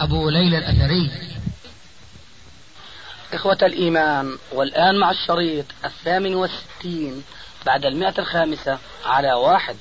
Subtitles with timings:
[0.00, 1.10] أبو ليلى الأثري.
[3.32, 7.22] إخوة الإيمان والآن مع الشريط الثامن والستين
[7.66, 9.76] بعد المئة الخامسة على واحد.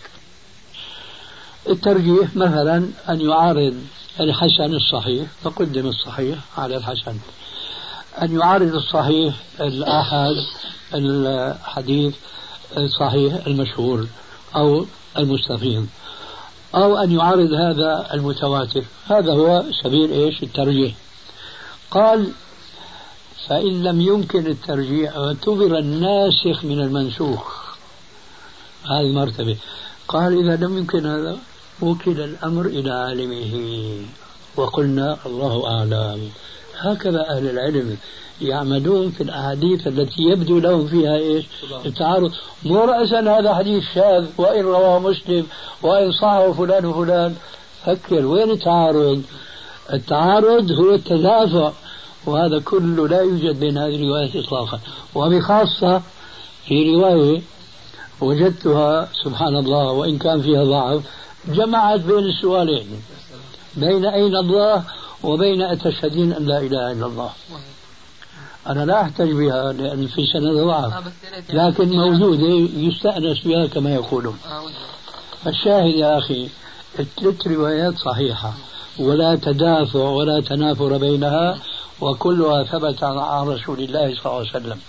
[1.69, 3.83] الترجيح مثلا أن يعارض
[4.19, 7.17] الحسن الصحيح فقدم الصحيح على الحسن.
[8.21, 10.35] أن يعارض الصحيح الآحاد
[10.93, 12.15] الحديث
[12.77, 14.07] الصحيح المشهور
[14.55, 14.85] أو
[15.17, 15.87] المستفيض.
[16.75, 18.83] أو أن يعارض هذا المتواتر.
[19.05, 20.93] هذا هو سبيل إيش؟ الترجيح.
[21.91, 22.31] قال
[23.47, 27.65] فإن لم يمكن الترجيح اعتبر الناسخ من المنسوخ.
[28.85, 29.57] هذه مرتبة.
[30.07, 31.37] قال إذا لم يمكن هذا
[31.81, 33.53] وكل الأمر إلى عالمه.
[34.55, 36.29] وقلنا الله أعلم.
[36.79, 37.97] هكذا أهل العلم
[38.41, 41.45] يعملون في الأحاديث التي يبدو لهم فيها إيش؟
[41.85, 42.31] التعارض.
[42.63, 45.47] مو رأسا هذا حديث شاذ وإن رواه مسلم
[45.81, 47.35] وإن صحه فلان وفلان.
[47.85, 49.21] فكر وين التعارض؟
[49.93, 51.71] التعارض هو التدافع
[52.25, 54.79] وهذا كله لا يوجد بين هذه الروايات إطلاقا.
[55.15, 56.01] وبخاصة
[56.67, 57.41] في رواية
[58.21, 61.03] وجدتها سبحان الله وإن كان فيها ضعف
[61.47, 63.01] جمعت بين السؤالين.
[63.77, 64.83] بين أين الله
[65.25, 67.31] وبين أتشهدين أن لا إله إلا الله.
[68.67, 70.93] أنا لا أحتج بها لأن في سند ضعف.
[70.93, 71.03] آه،
[71.49, 74.37] لكن موجودة يستأنس بها كما يقولون.
[74.45, 76.49] آه، الشاهد يا أخي
[76.99, 78.53] الثلاث روايات صحيحة.
[78.99, 81.57] ولا تدافع ولا تنافر بينها
[82.01, 84.79] وكلها ثبت عن رسول الله صلى الله عليه وسلم.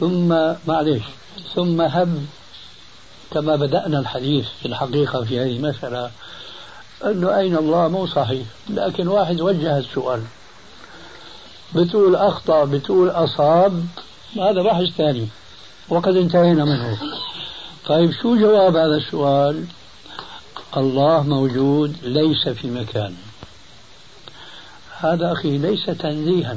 [0.00, 0.28] ثم
[0.72, 1.04] معلش
[1.54, 2.26] ثم هب
[3.30, 6.10] كما بدأنا الحديث في الحقيقة في هذه المسألة.
[7.04, 8.46] أنه أين الله؟ مو صحيح.
[8.70, 10.22] لكن واحد وجه السؤال.
[11.74, 13.86] بتقول أخطأ بتقول أصاب.
[14.36, 15.28] هذا بحث ثاني.
[15.88, 16.98] وقد انتهينا منه.
[17.86, 19.64] طيب شو جواب هذا السؤال؟
[20.76, 23.14] الله موجود ليس في مكان.
[25.00, 26.56] هذا أخي ليس تنزيها.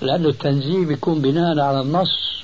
[0.00, 2.35] لأن التنزيه بيكون بناء على النص.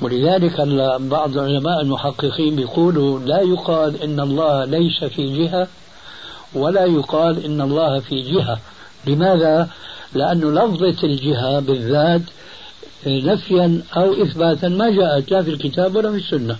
[0.00, 0.60] ولذلك
[1.00, 5.68] بعض علماء المحققين بيقولوا لا يقال إن الله ليس في جهة
[6.54, 8.58] ولا يقال إن الله في جهة.
[9.06, 9.68] لماذا؟
[10.14, 12.22] لأن لفظة الجهة بالذات
[13.06, 16.56] نفيا أو إثباتا ما جاءت لا في الكتاب ولا في السنة.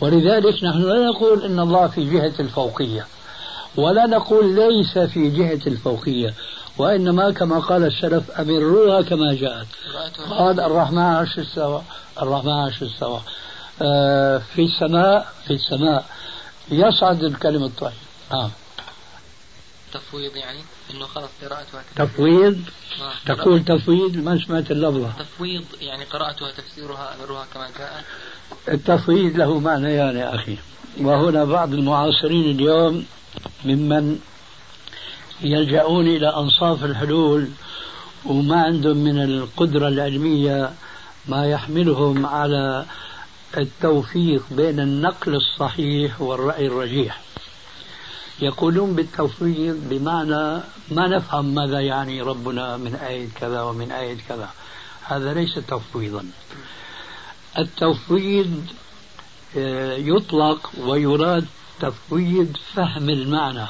[0.00, 3.06] ولذلك نحن لا نقول إن الله في جهة الفوقية
[3.76, 6.34] ولا نقول ليس في جهة الفوقية.
[6.78, 9.66] وإنما كما قال السلف أمروها كما جاءت.
[10.30, 11.84] قال الرحمن عرش السواء
[12.22, 13.22] الرحمن عرش السواء
[13.82, 16.04] آه في السماء في السماء.
[16.70, 17.92] يصعد الكلم الطيب.
[18.32, 18.50] آه.
[19.92, 20.58] تفويض يعني؟
[20.90, 22.58] إنه خلص قراءتها تفويض؟
[23.00, 23.34] آه.
[23.34, 25.10] تقول تفويض ما سمعت اللفظة.
[25.18, 28.04] تفويض يعني قراءتها تفسيرها أمرها كما جاء
[28.68, 30.58] التفويض له معنيان يعني يا أخي.
[31.00, 33.06] وهنا بعض المعاصرين اليوم
[33.64, 34.18] ممن
[35.42, 37.48] يلجؤون إلى أنصاف الحلول
[38.24, 40.72] وما عندهم من القدرة العلمية
[41.28, 42.84] ما يحملهم على
[43.56, 47.20] التوفيق بين النقل الصحيح والرأي الرجيح.
[48.42, 54.50] يقولون بالتوفيق بمعنى ما نفهم ماذا يعني ربنا من آية كذا ومن آية كذا.
[55.02, 56.24] هذا ليس تفويضا.
[57.58, 58.66] التفويض
[59.56, 61.46] آه، يطلق ويراد
[61.80, 63.66] تفويض فهم المعنى.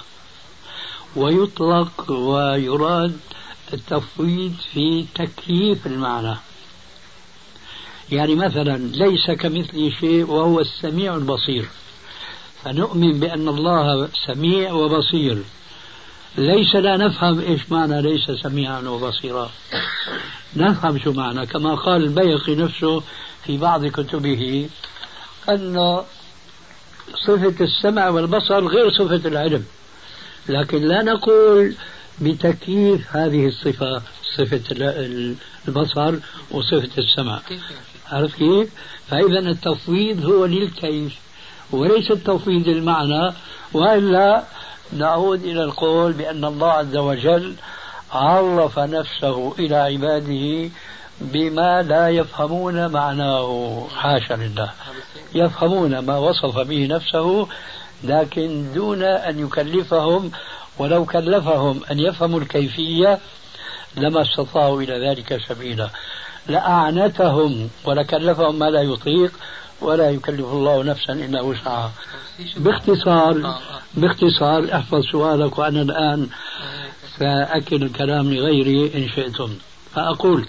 [1.16, 3.16] ويطلق ويراد
[3.72, 6.36] التفويض في تكييف المعنى.
[8.12, 11.68] يعني مثلا ليس كمثله شيء وهو السميع البصير.
[12.64, 15.42] فنؤمن بأن الله سميع وبصير.
[16.38, 19.50] ليس لا نفهم إيش معنى ليس سميعا وبصيرا.
[20.56, 21.46] نفهم شو معنى.
[21.46, 23.02] كما قال البيقي نفسه
[23.44, 24.68] في بعض كتبه
[25.48, 26.02] أن
[27.14, 29.64] صفة السمع والبصر غير صفة العلم.
[30.48, 31.74] لكن لا نقول
[32.20, 34.02] بتكييف هذه الصفة
[34.36, 34.62] صفة
[35.68, 36.14] البصر
[36.50, 37.40] وصفة السمع
[38.12, 38.68] عرفت كيف؟
[39.08, 41.18] فإذا التفويض هو للكيف
[41.72, 43.32] وليس التفويض المعنى
[43.72, 44.44] وإلا
[44.92, 47.54] نعود إلى القول بأن الله عز وجل
[48.12, 50.70] عرف نفسه إلى عباده
[51.20, 53.86] بما لا يفهمون معناه.
[53.96, 54.70] حاشا لله.
[55.34, 57.48] يفهمون ما وصف به نفسه
[58.04, 60.30] لكن دون أن يكلفهم
[60.78, 63.18] ولو كلفهم أن يفهموا الكيفية
[63.96, 65.90] لما استطاعوا إلى ذلك سبيلا.
[66.48, 69.32] لأعنتهم ولكلفهم ما لا يطيق
[69.80, 71.92] ولا يكلف الله نفسا إلا وسعها.
[72.56, 73.60] باختصار
[73.94, 76.28] باختصار أحفظ سؤالك وأنا الآن
[77.18, 79.54] سأكل الكلام لغيري إن شئتم.
[79.94, 80.46] فأقول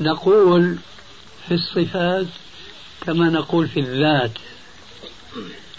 [0.00, 0.76] نقول
[1.48, 2.26] في الصفات
[3.00, 4.32] كما نقول في الذات.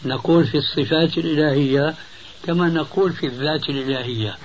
[0.06, 1.96] نقول في الصفات الإلهية
[2.46, 4.38] كما نقول في الذات الإلهية.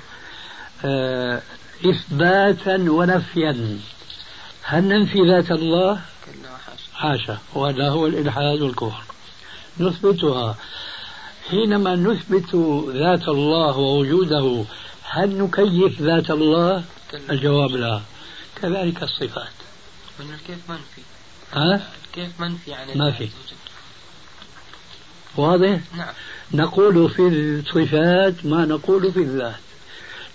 [0.84, 1.42] آه،
[1.84, 3.78] إثباتا ونفيا.
[4.62, 6.00] هل ننفي ذات الله؟
[6.94, 9.02] حاشا وهذا هو الإلحاد والكفر
[9.80, 10.56] نثبتها.
[11.50, 12.54] حينما نثبت
[12.94, 14.64] ذات الله ووجوده
[15.02, 16.84] هل نكيف ذات الله؟
[17.30, 18.00] الجواب لا.
[18.62, 19.52] كذلك الصفات.
[20.20, 21.02] من الكيف منفي؟
[21.52, 23.28] ها؟ كيف منفي عن ما في.
[25.38, 26.14] واضح؟ نعم.
[26.54, 29.54] نقول في الصفات ما نقول في الذات.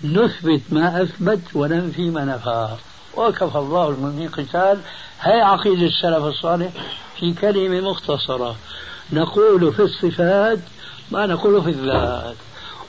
[0.04, 2.76] نثبت ما أثبت وننفي ما نفى.
[3.16, 4.78] وكفى الله المؤمنين قتال.
[5.20, 6.72] هي عقيدة السلف الصالح
[7.20, 8.56] في كلمة مختصرة.
[9.12, 10.58] نقول في الصفات
[11.10, 12.36] ما نقول في الذات.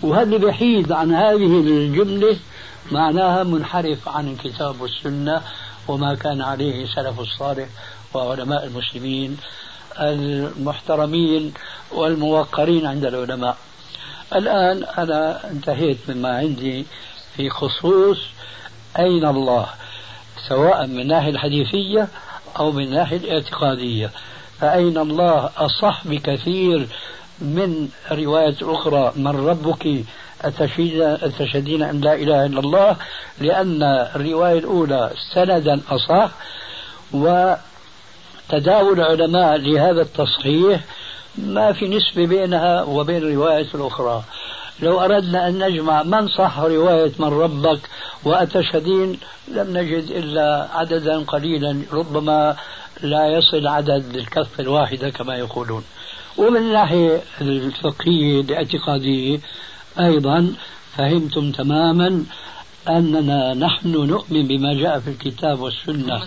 [0.02, 2.38] وهذا بحيد عن هذه الجملة؟
[2.92, 5.42] معناها منحرف عن الكتاب والسنة
[5.88, 7.68] وما كان عليه سلف الصالح
[8.14, 9.38] وعلماء المسلمين.
[10.00, 11.54] المحترمين
[11.92, 13.58] والموقرين عند العلماء.
[14.36, 16.86] الآن أنا انتهيت مما عندي
[17.36, 18.18] في خصوص
[19.00, 19.66] أين الله
[20.50, 22.08] سواء من الناحية الحديثية
[22.60, 24.12] أو من الناحية الاعتقادية.
[24.60, 26.88] فأين الله؟ أصح بكثير
[27.42, 30.04] من رواية أخرى من ربك
[31.24, 32.96] أتشهدين أن لا إله إلا الله؟
[33.42, 33.84] لأن
[34.16, 36.30] الرواية الأولى سندا أصح
[38.50, 40.82] وتداول العلماء لهذا التصحيح
[41.38, 44.24] ما في نسبة بينها وبين الرواية الأخرى.
[44.80, 47.80] لو أردنا أن نجمع من صح رواية من ربك
[48.24, 52.56] وأتشهدين لم نجد إلا عددا قليلا ربما
[53.02, 55.84] لا يصل عدد الكف الواحدة كما يقولون.
[56.38, 59.40] ومن الناحية الفقهية الاعتقادية
[60.00, 60.54] أيضا
[60.98, 62.24] فهمتم تماما.
[62.90, 66.22] أننا نحن نؤمن بما جاء في الكتاب والسنة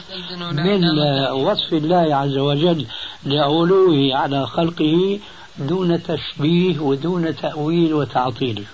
[0.53, 0.85] من
[1.31, 2.87] وصف الله عز وجل
[3.27, 5.19] لعلوه على خلقه
[5.59, 8.65] دون تشبيه ودون تأويل وتعطيل.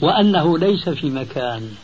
[0.00, 1.74] وأنه ليس في مكان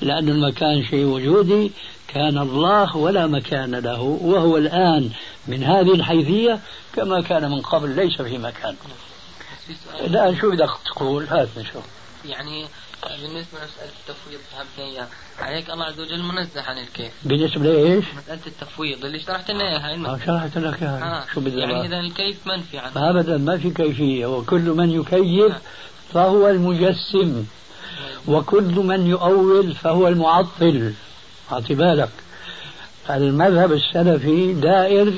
[0.00, 1.72] لأن المكان شيء وجودي
[2.08, 5.10] كان الله ولا مكان له وهو الآن
[5.48, 6.60] من هذه الحيثية
[6.92, 8.74] كما كان من قبل ليس في مكان.
[10.00, 11.84] الآن شو بدك تقول؟ هات نشوف.
[12.24, 12.66] يعني
[13.16, 14.40] بالنسبة لمسألة التفويض
[14.78, 15.08] إياها
[15.38, 17.12] عليك الله عز وجل منزه عن الكيف.
[17.24, 21.22] بالنسبة لإيش؟ مسألة التفويض اللي شرحت لنا إياها آه شرحت لك إياها.
[21.22, 21.34] آه.
[21.34, 23.10] شو بدي يعني إذا الكيف منفي عنه.
[23.10, 24.26] أبدا ما في كيفية.
[24.26, 25.60] وكل من يكيف آه.
[26.12, 27.44] فهو المجسم.
[28.28, 30.92] وكل من يؤول فهو المعطل.
[31.52, 32.10] أعطي بالك.
[33.10, 35.12] المذهب السلفي دائر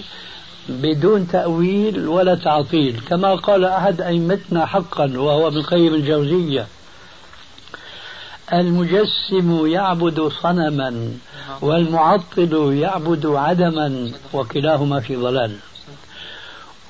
[0.69, 3.01] بدون تأويل ولا تعطيل.
[3.09, 6.67] كما قال أحد أئمتنا حقا وهو ابن القيم الجوزية.
[8.53, 11.19] المجسم يعبد صنما
[11.61, 15.57] والمعطل يعبد عدما وكلاهما في ضلال.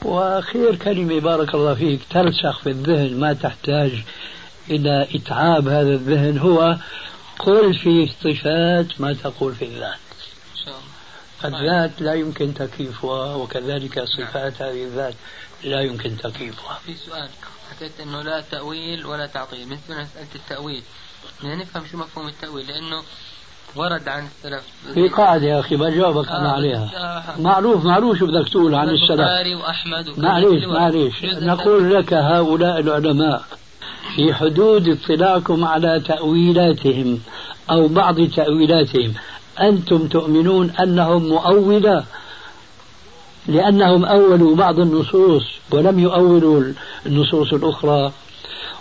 [0.05, 3.93] وخير كلمة بارك الله فيك ترسخ في الذهن ما تحتاج
[4.71, 6.77] إلى إتعاب هذا الذهن هو
[7.39, 9.99] قل في الصفات ما تقول في الذات.
[11.45, 15.15] الذات لا يمكن تكييفها وكذلك صفات هذه الذات
[15.65, 16.79] لا يمكن تكييفها.
[16.87, 17.29] في سؤال
[17.71, 19.69] حكيت إنه لا تأويل ولا تعطيل.
[19.69, 20.83] بالنسبة لمسألة التأويل
[21.45, 23.03] يعني نفهم شو مفهوم التأويل لأنه
[23.77, 24.63] ورد عن السلف.
[24.95, 26.91] في قاعدة يا أخي بجاوبك آه أنا عليها.
[26.97, 29.21] آه معروف معروف شو بدك تقول عن السلف.
[29.61, 31.25] وأحمد معليش معليش.
[31.25, 33.45] نقول لك هؤلاء العلماء
[34.17, 37.21] في حدود اطلاعكم على تأويلاتهم
[37.71, 39.15] أو بعض تأويلاتهم
[39.61, 42.05] أنتم تؤمنون أنهم مؤولة
[43.47, 46.73] لأنهم أولوا بعض النصوص ولم يؤولوا
[47.07, 48.13] النصوص الأخرى.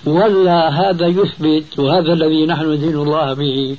[0.05, 3.77] ولا هذا يثبت وهذا الذي نحن ندين الله به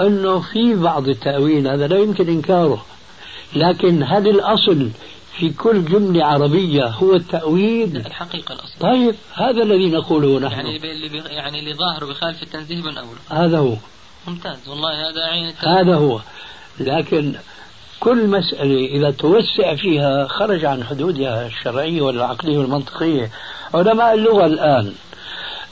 [0.00, 2.84] أنه في بعض التأويل هذا لا يمكن إنكاره.
[3.56, 4.90] لكن هل الأصل
[5.38, 8.78] في كل جملة عربية هو التأويل؟ الحقيقة الأصل.
[8.80, 10.66] طيب هذا الذي نقوله نحن.
[10.66, 13.76] يعني اللي يعني اللي ظاهره بخالف التنزيه من أوله هذا هو.
[14.26, 16.20] ممتاز والله هذا عين هذا هو.
[16.80, 17.34] لكن
[18.02, 23.30] كل مسألة إذا توسع فيها خرج عن حدودها الشرعية والعقلية والمنطقية.
[23.74, 24.92] علماء اللغة الآن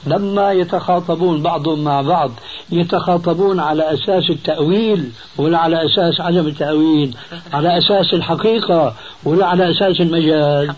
[0.05, 2.31] لما يتخاطبون بعضهم مع بعض
[2.71, 7.15] يتخاطبون على أساس التأويل ولا على أساس عدم التأويل
[7.53, 10.69] على أساس الحقيقة ولا على أساس المجاز.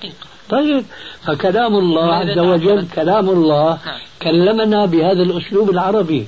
[0.49, 0.85] طيب
[1.25, 3.99] فكلام الله عز وجل كلام الله نعم.
[4.21, 6.27] كلمنا بهذا الأسلوب العربي.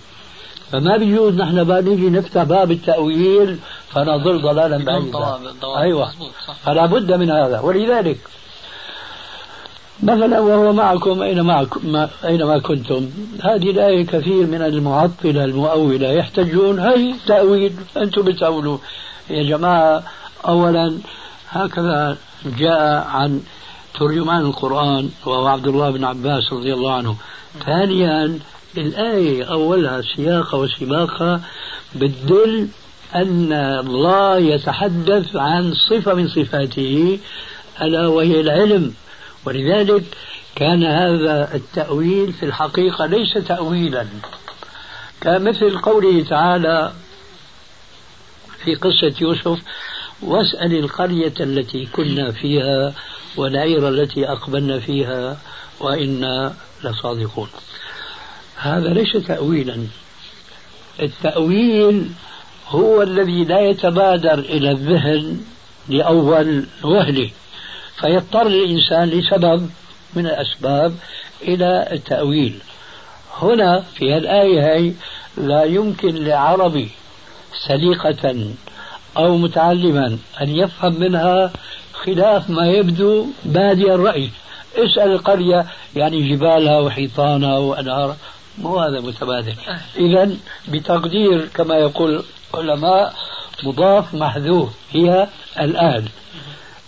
[0.72, 5.38] فما بيجوز نحن بقى نيجي نفتح باب التأويل فنضل ضلالا بعيدا.
[5.77, 6.12] أيوة.
[6.63, 7.60] فلا بد من هذا.
[7.60, 8.17] ولذلك
[10.03, 13.10] مثلا وهو معكم أين معكم ما أينما كنتم؟
[13.43, 16.07] هذه الآية كثير من المعطلة المؤولة.
[16.07, 18.77] يحتجون هي تأويل أنتم بتأولوا
[19.29, 20.03] يا جماعة
[20.48, 20.98] أولا
[21.50, 23.41] هكذا جاء عن
[24.00, 27.15] ترجمان القرآن وهو عبد الله بن عباس رضي الله عنه.
[27.65, 28.39] ثانيا
[28.77, 31.41] الآية أولها سياقة وسباقة
[31.96, 32.67] بتدل
[33.15, 37.20] أن الله يتحدث عن صفة من صفاته
[37.82, 38.94] ألا وهي العلم.
[39.46, 40.03] ولذلك
[40.55, 44.08] كان هذا التأويل في الحقيقة ليس تأويلا.
[45.22, 46.94] كمثل قوله تعالى
[48.63, 49.60] في قصة يوسف
[50.22, 52.94] واسأل القرية التي كنا فيها
[53.38, 55.38] والعير التي أقبلنا فيها
[55.79, 57.48] وإنا لصادقون.
[58.57, 59.88] هذا ليس تأويلا.
[61.01, 62.09] التأويل
[62.67, 65.41] هو الذي لا يتبادر إلى الذهن
[65.89, 67.29] لأول وهله.
[68.00, 69.69] فيضطر الإنسان لسبب
[70.13, 70.95] من الأسباب
[71.41, 72.59] إلى التأويل.
[73.38, 74.93] هنا في الآية هي
[75.38, 76.89] لا يمكن لعربي
[77.67, 78.45] سليقة
[79.17, 81.51] أو متعلما أن يفهم منها
[81.93, 84.29] خلاف ما يبدو بادي الرأي.
[84.75, 88.17] اسأل القرية يعني جبالها وحيطانها وأنهارها.
[88.57, 89.55] مو هذا متبادل.
[89.95, 90.31] إذا
[90.67, 93.13] بتقدير كما يقول العلماء
[93.63, 95.27] مضاف محذوف هي
[95.59, 96.05] الآن.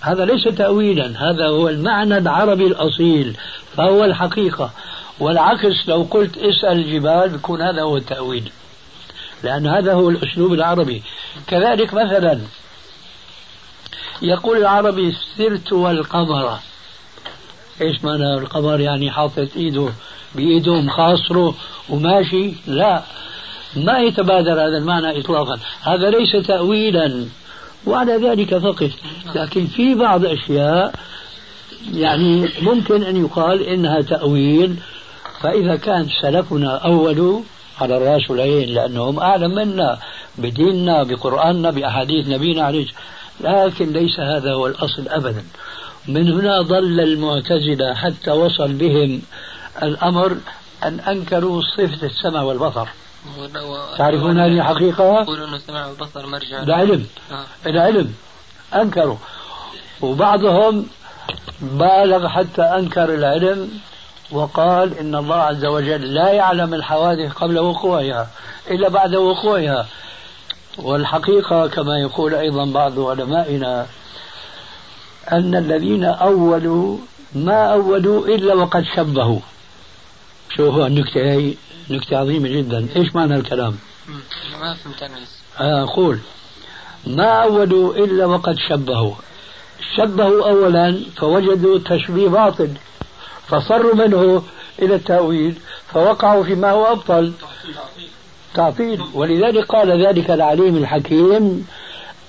[0.01, 3.38] هذا ليس تأويلا هذا هو المعنى العربي الأصيل
[3.77, 4.71] فهو الحقيقة.
[5.19, 8.51] والعكس لو قلت اسأل الجبال بيكون هذا هو التأويل
[9.43, 11.03] لأن هذا هو الأسلوب العربي.
[11.47, 12.39] كذلك مثلا
[14.21, 16.59] يقول العربي سرت والقمر.
[17.81, 19.89] إيش معنى القمر؟ يعني حاطط إيده
[20.36, 21.55] بايده مخاصره
[21.89, 23.03] وماشي لا.
[23.75, 25.60] ما يتبادر هذا المعنى اطلاقا.
[25.81, 27.25] هذا ليس تاويلا
[27.88, 28.89] وعلى ذلك فقط.
[29.36, 30.93] لكن في بعض أشياء
[31.93, 34.75] يعني ممكن أن يقال إنها تأويل
[35.41, 37.41] فإذا كان سلفنا اولوا
[37.81, 40.00] على الرأس والعين لأنهم أعلم منا
[40.38, 42.88] بديننا بقرآننا باحاديث نبينا عليه
[43.41, 45.43] لكن ليس هذا هو الأصل ابدا.
[46.07, 49.22] من هنا ضل المعتزلة حتى وصل بهم
[49.84, 50.38] الأمر
[50.84, 52.88] أن أنكروا صفة السمع والبصر.
[53.98, 56.63] تعرفون هذه الحقيقة؟ يقولون السمع والبصر مرجع.
[56.63, 57.69] العلم آه.
[57.69, 58.13] العلم
[58.75, 59.17] أنكروا.
[60.01, 60.86] وبعضهم
[61.62, 63.69] بالغ حتى أنكر العلم
[64.31, 68.27] وقال إن الله عز وجل لا يعلم الحوادث قبل وقوعها
[68.72, 69.88] إلا بعد وقوعها.
[70.77, 73.86] والحقيقة كما يقول أيضا بعض علمائنا
[75.31, 76.98] أن الذين أولوا
[77.36, 79.39] ما أولوا إلا وقد شبهوا.
[80.57, 81.53] شو هو النكتة هي
[81.89, 82.87] نكتة عظيمة جدا.
[82.95, 83.77] إيش معنى الكلام؟
[84.61, 85.17] ما فهمت أنا
[85.59, 86.19] آه، أقول
[87.07, 89.13] ما أولوا إلا وقد شبهوا.
[89.97, 92.69] شبهوا أولا فوجدوا تشبيه باطل.
[93.47, 94.43] فصروا منه
[94.81, 95.55] إلى التأويل
[95.93, 97.33] فوقعوا فيما هو أبطل.
[98.53, 99.01] تعطيل.
[99.13, 101.67] ولذلك قال ذلك العليم الحكيم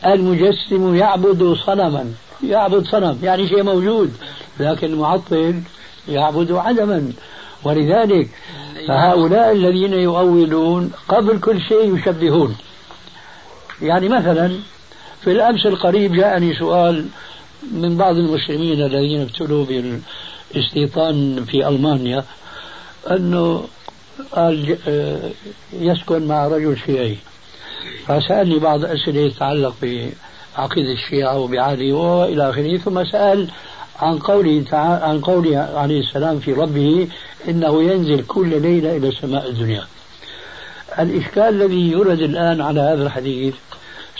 [0.06, 2.12] المجسم يعبد صنما.
[2.44, 4.12] يعبد صنم يعني شيء موجود.
[4.60, 5.62] لكن المعطل
[6.08, 7.12] يعبد عدما.
[7.64, 8.28] ولذلك
[8.88, 12.56] فهؤلاء الذين يؤولون قبل كل شيء يشبهون.
[13.82, 14.58] يعني مثلا
[15.20, 17.06] في الأمس القريب جاءني سؤال
[17.72, 22.24] من بعض المسلمين الذين ابتلوا بالاستيطان في ألمانيا
[23.10, 23.64] أنه
[24.32, 25.30] قال آه،
[25.72, 27.16] يسكن مع رجل شيعي.
[28.06, 29.74] فسألني بعض أسئلة تتعلق
[30.56, 33.48] عقيدة الشيعة وبعلي وإلى آخره ثم سأل
[34.00, 37.08] عن قوله تعالى عن قوله عليه السلام في ربه
[37.48, 39.84] إنه ينزل كل ليلة إلى سماء الدنيا.
[40.98, 43.54] الإشكال الذي يورد الآن على هذا الحديث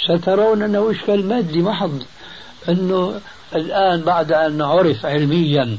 [0.05, 2.03] سترون أنه إشكال مادي محض
[2.69, 3.21] أنه
[3.55, 5.79] الآن بعد أن عرف علميا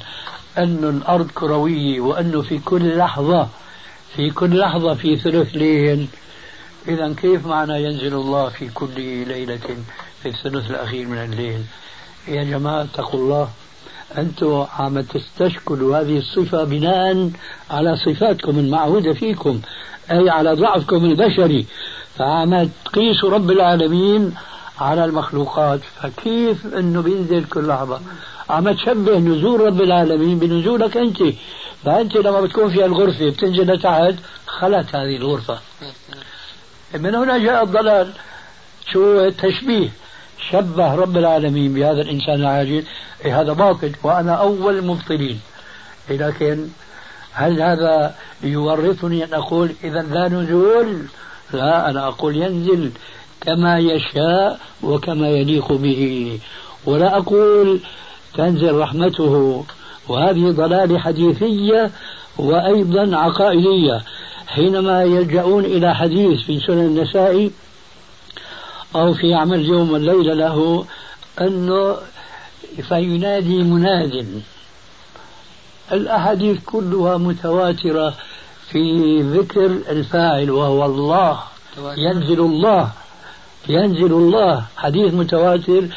[0.58, 3.48] أن الأرض كروية وأنه في كل لحظة
[4.16, 6.08] في كل لحظة في ثلث ليل.
[6.88, 8.96] إذا كيف معنى ينزل الله في كل
[9.28, 9.78] ليلة
[10.24, 11.64] في الثلث الأخير من الليل؟
[12.28, 13.50] يا جماعة اتقوا الله.
[14.18, 17.32] أنتم عم تستشكلوا هذه الصفة بناء
[17.70, 19.62] على صفاتكم المعهودة فيكم
[20.12, 21.66] أي على ضعفكم البشري.
[22.18, 24.36] فعم تقيسوا رب العالمين
[24.80, 28.00] على المخلوقات فكيف إنه بينزل كل لحظة؟
[28.50, 31.24] عم تشبه نزول رب العالمين بنزولك أنت.
[31.86, 34.16] فأنت لما بتكون في الغرفة بتنزل لتحت
[34.48, 35.60] خلت هذه الغرفة.
[36.94, 38.12] من هنا جاء الضلال.
[38.92, 39.90] شو التشبيه
[40.52, 42.84] شبه رب العالمين بهذا الإنسان العاجز
[43.26, 45.40] إيه هذا باطل وأنا أول المبطلين
[46.10, 46.68] إيه لكن
[47.34, 51.06] هل هذا يورطني أن أقول إذا لا نزول؟
[51.54, 52.92] لا أنا أقول ينزل
[53.42, 56.40] كما يشاء وكما يليق به.
[56.86, 57.80] ولا أقول
[58.38, 59.66] تنزل رحمته.
[60.08, 61.92] وهذه ضلالة حديثية
[62.38, 64.02] وأيضا عقائدية.
[64.48, 67.52] حينما يلجؤون إلى حديث في سنن النسائي
[68.96, 70.86] أو في عمل يوم والليلة له
[71.42, 71.98] أنه
[72.82, 74.42] فينادي مناد.
[75.92, 78.14] الأحاديث كلها متواترة
[78.72, 81.40] في ذكر الفاعل وهو الله.
[81.98, 82.92] ينزل الله.
[83.70, 84.66] ينزل الله.
[84.78, 85.88] حديث متواتر.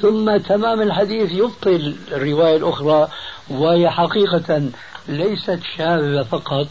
[0.00, 3.08] ثم تمام الحديث يبطل الرواية الأخرى
[3.50, 4.70] وهي حقيقة
[5.08, 6.66] ليست شاذة فقط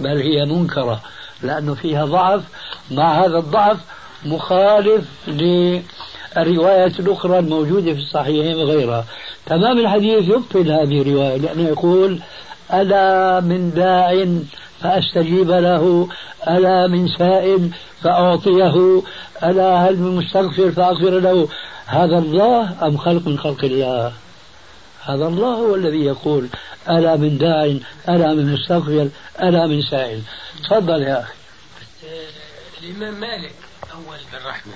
[0.00, 1.00] بل هي منكرة
[1.42, 2.42] لأنه فيها ضعف.
[2.90, 3.78] مع هذا الضعف
[4.26, 9.04] مخالف للرواية الأخرى الموجودة في الصحيحين وغيرها.
[9.46, 12.20] تمام الحديث يبطل هذه الرواية لأنه يقول
[12.74, 14.26] ألا من داع
[14.80, 16.08] فأستجيب له
[16.48, 17.70] ألا من سائل
[18.02, 19.02] فأعطيه
[19.44, 21.48] ألا هل من مستغفر فأغفر له.
[21.86, 24.12] هذا الله أم خلق من خلق الله؟
[25.04, 26.48] هذا الله هو الذي يقول
[26.90, 27.64] ألا من داع
[28.08, 29.08] ألا من مستغفر
[29.42, 30.20] ألا من سائل.
[30.64, 31.34] تفضل يا أخي.
[32.82, 33.65] الإمام مالك
[33.96, 34.72] أول بالرحمة.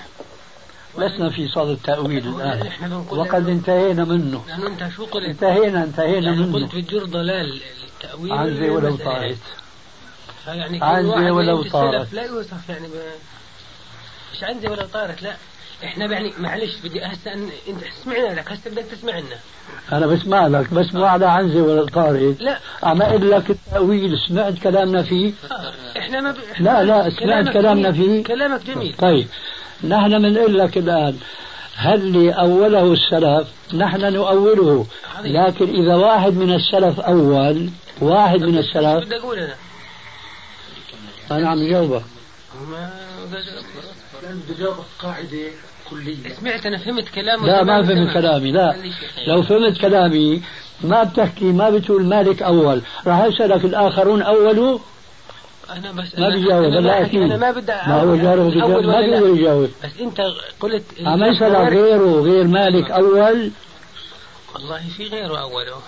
[0.97, 2.71] لسنا في صدد التأويل الآن.
[3.09, 4.43] وقد انتهينا منه.
[4.47, 6.53] لأنه أنت شو قلت؟ انتهينا انتهينا يعني منه.
[6.53, 9.37] قلت بتجر ضلال التأويل عنزي ولو طارت.
[10.47, 12.13] يعني عنزي ولو طارت.
[12.13, 12.91] لا يوصف يعني ب...
[14.33, 15.35] مش عنزي ولو طارت لا.
[15.83, 17.49] إحنا يعني معلش بدي هسه انت
[18.03, 19.37] سمعنا لك هسه بدك تسمع لنا
[19.91, 22.59] أنا بسمع لك بس مو على عنزي ولا طارت لا.
[22.83, 25.73] عم أقول لك التأويل سمعت كلامنا فيه؟ آه.
[25.99, 26.35] إحنا ما ب...
[26.59, 28.23] لا لا سمعت كلامنا فيه.
[28.23, 28.95] كلامك جميل.
[28.97, 29.27] طيب.
[29.83, 31.17] نحن بنقول لك الآن.
[31.75, 34.85] هل اللي أوله السلف؟ نحن نؤوله.
[35.23, 37.69] لكن إذا واحد من السلف أول
[38.01, 39.55] واحد من السلف بدي أقول أنا؟
[41.31, 42.03] أنا عم جاوبك.
[42.69, 42.91] ما
[44.23, 45.47] بدي جاوبك قاعدة.
[45.91, 46.33] كلية.
[46.39, 48.75] سمعت أنا فهمت كلامه لا ما فهمت كلامي لا.
[49.27, 50.41] لو فهمت كلامي
[50.83, 52.81] ما بتحكي ما بتقول مالك أول.
[53.07, 54.79] راح يسألك الآخرون أولوا
[55.69, 59.69] أنا بس ما بيجاوب أنا ما بدي ما هو بيجاوب ما بيقدر يجاوب.
[59.83, 60.21] بس أنت
[60.59, 63.51] قلت عم يسأل غيره غير مالك أول.
[64.55, 65.81] والله في غيره اوله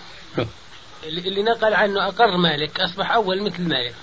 [1.06, 3.96] اللي نقل عنه أقر مالك أصبح أول مثل مالك.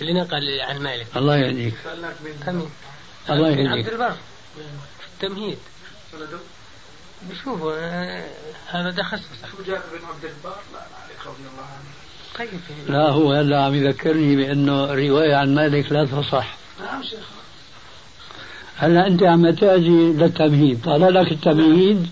[0.00, 1.06] اللي نقل عن مالك.
[1.16, 1.74] الله يهديك.
[3.30, 3.68] الله يهديك.
[3.68, 4.12] عبد البر.
[5.22, 5.58] التمهيد.
[7.30, 7.72] بشوفوا
[8.66, 9.22] هذا ده خصص
[9.56, 11.88] شو جاب بن عبد البر لا مالك رضي الله عنه.
[12.38, 12.60] طيب.
[12.88, 16.56] لا هو هلا عم يذكرني بأنه الروايه عن مالك لا تصح.
[16.80, 17.26] نعم شيخ.
[18.76, 20.84] هلا أنت عم تاجي للتمهيد.
[20.84, 22.10] طال لك التمهيد.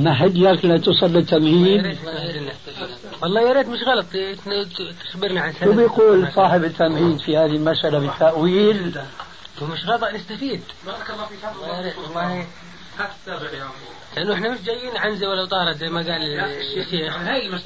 [0.00, 1.98] مهد لك لتصل للتمهيد.
[3.22, 4.06] والله يا ريت مش غلط.
[5.04, 9.00] تخبرنا عن شو بيقول صاحب التمهيد في هذه المسألة بالتأويل؟
[9.62, 11.98] ومش غلط نستفيد بارك الله فيك.
[11.98, 12.46] والله.
[12.98, 13.68] السابع يا
[14.16, 17.16] لأنه إحنا مش جايين عنزة ولا طارت زي ما قال الشيخ.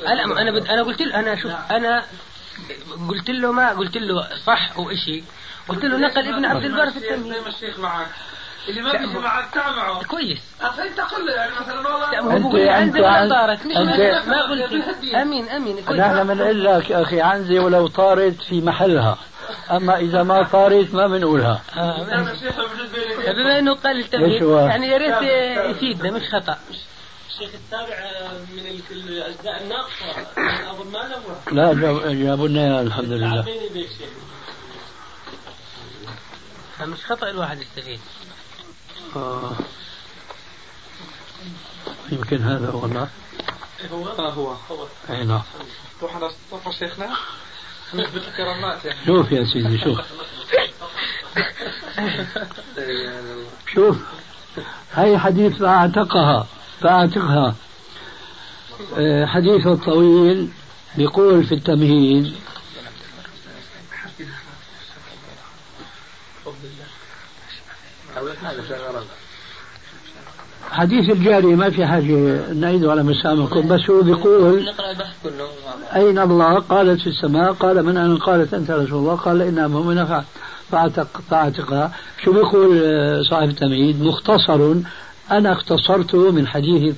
[0.06, 0.66] أنا أنا بد...
[0.66, 2.04] أنا قلت له أنا شوف أنا
[3.08, 5.24] قلت له ما قلت له صح وإشي
[5.68, 8.06] قلت له نقل ابن عبد البر في التمهيد زي ما الشيخ معك.
[8.68, 12.20] اللي ما بيجي معك تعال معه كويس فانت قل له يعني مثلا والله.
[12.20, 16.00] هو بقول لي عنزه ولا طارت مش ما, ما قلت أمين أمين كويس.
[16.00, 19.18] نحن بنقول لك أخي عنزة ولو طارت في محلها.
[19.70, 21.62] أما إذا ما طارت ما بنقولها.
[23.32, 25.22] بما إنه قال التمهيد يعني يا ريت
[25.76, 26.58] يفيدنا مش خطأ.
[27.30, 27.96] الشيخ السابع
[28.52, 30.26] من الاجزاء الناقصه
[30.70, 30.98] اظن ما
[31.52, 33.44] لا جابوا لنا الحمد لله.
[36.80, 38.00] مش خطأ الواحد يستفيد.
[39.16, 39.52] آه.
[42.12, 43.08] يمكن هذا هو الله
[43.92, 44.56] هو؟ هو.
[44.70, 44.86] هو.
[45.10, 45.42] أي نعم.
[46.02, 47.16] روح على صفحه شيخنا؟
[47.94, 49.06] نثبت الكرامات يعني.
[49.06, 49.98] شوف يا سيدي شوف.
[53.74, 53.96] شوف.
[54.92, 56.46] هاي حديث فأعتقها
[56.80, 57.54] فأعتقها.
[58.98, 60.50] آه، حديث الطويل
[60.96, 62.34] بيقول في التمهيد.
[70.72, 74.68] حديث الجاري ما في حاجة نعيده على مسامعكم بس هو بيقول
[75.94, 79.14] أين الله؟ قالت في السماء قال من أنا؟ قالت أنت رسول الله.
[79.14, 80.24] قال إنها مؤمنة
[80.70, 81.92] فاعتق فاعتقها
[82.24, 84.74] شو بيقول آه، صاحب التمهيد؟ مختصر
[85.30, 86.94] أنا اختصرته من حديث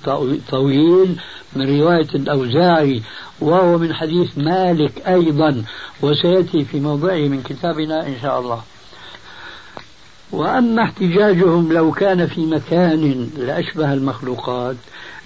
[0.50, 1.16] طويل
[1.56, 3.02] من رواية الأوزاعي
[3.40, 5.62] وهو من حديث مالك أيضا
[6.02, 8.60] وسيأتي في موضعه من كتابنا إن شاء الله.
[10.34, 14.76] وأما احتجاجهم لو كان في مكان لأشبه المخلوقات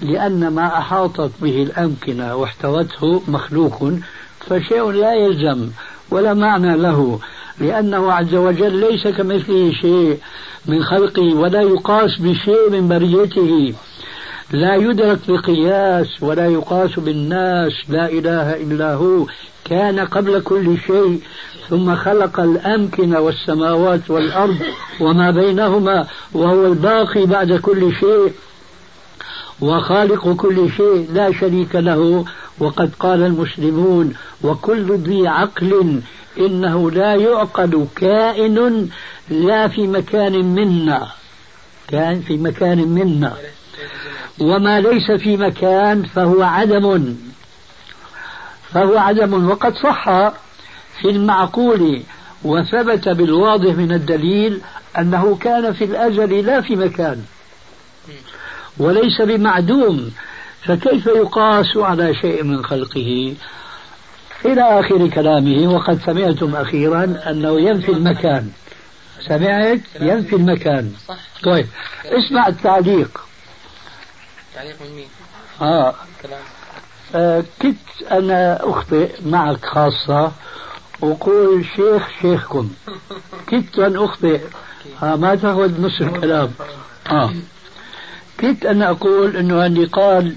[0.03, 3.93] لأن ما أحاطت به الأمكنة واحتوته مخلوق
[4.41, 5.69] فشيء لا يلزم
[6.11, 7.19] ولا معنى له
[7.61, 10.19] لأنه عز وجل ليس كمثله شيء
[10.67, 13.75] من خلقه ولا يقاس بشيء من بريته.
[14.53, 19.27] لا يدرك بقياس ولا يقاس بالناس لا إله إلا هو.
[19.71, 21.21] كان قبل كل شيء
[21.69, 24.59] ثم خلق الأمكنة والسماوات والأرض
[25.01, 28.33] وما بينهما وهو الباقي بعد كل شيء
[29.61, 32.25] وخالق كل شيء لا شريك له
[32.59, 36.01] وقد قال المسلمون وكل ذي عقل
[36.39, 38.89] إنه لا يعقل كائن
[39.31, 41.07] لا في مكان منا.
[41.89, 43.33] كان في مكان منا.
[44.41, 47.15] وما ليس في مكان فهو عدم.
[48.73, 50.05] فهو عدم وقد صح
[51.01, 52.03] في المعقول
[52.45, 54.61] وثبت بالواضح من الدليل
[54.99, 57.25] أنه كان في الأزل لا في مكان
[58.79, 60.11] وليس بمعدوم
[60.63, 63.35] فكيف يقاس على شيء من خلقه؟
[64.45, 68.51] إلى آخر كلامه وقد سمعتم أخيرا أنه ينفي المكان.
[69.29, 70.93] سمعت؟ ينفي المكان.
[71.45, 71.67] طيب
[72.05, 73.21] اسمع التعليق.
[74.55, 75.09] تعليق من مين؟
[75.61, 75.95] آه.
[77.15, 80.33] آه كنت أنا أخطئ معك خاصة
[81.01, 82.71] وقول شيخ شيخكم.
[83.49, 84.41] كنت أن أخطئ.
[85.03, 86.51] آه ما تأخذ نص الكلام.
[87.11, 87.31] آه.
[88.41, 90.35] كنت أن أقول أنه اللي قال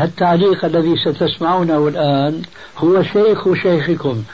[0.00, 2.42] التعليق الذي ستسمعونه الآن
[2.78, 4.24] هو شيخ شيخكم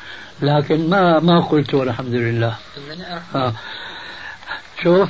[0.42, 2.56] لكن ما ما قلته الحمد لله
[3.34, 3.52] آه.
[4.82, 5.08] شوف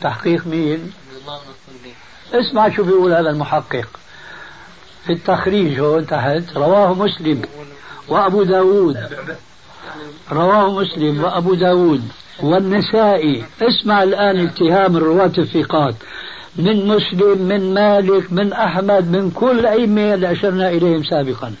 [0.00, 0.92] تحقيق مين؟
[2.32, 3.88] اسمع شو بيقول هذا المحقق.
[5.06, 7.42] في التخريج هون تحت رواه مسلم
[8.08, 8.96] وأبو داود.
[10.32, 12.02] رواه مسلم وأبو داود.
[12.42, 15.94] والنسائي اسمع الآن اتهام الرواة الثقات.
[16.56, 21.54] من مسلم من مالك من أحمد من كل الأئمة اللي أشرنا إليهم سابقا.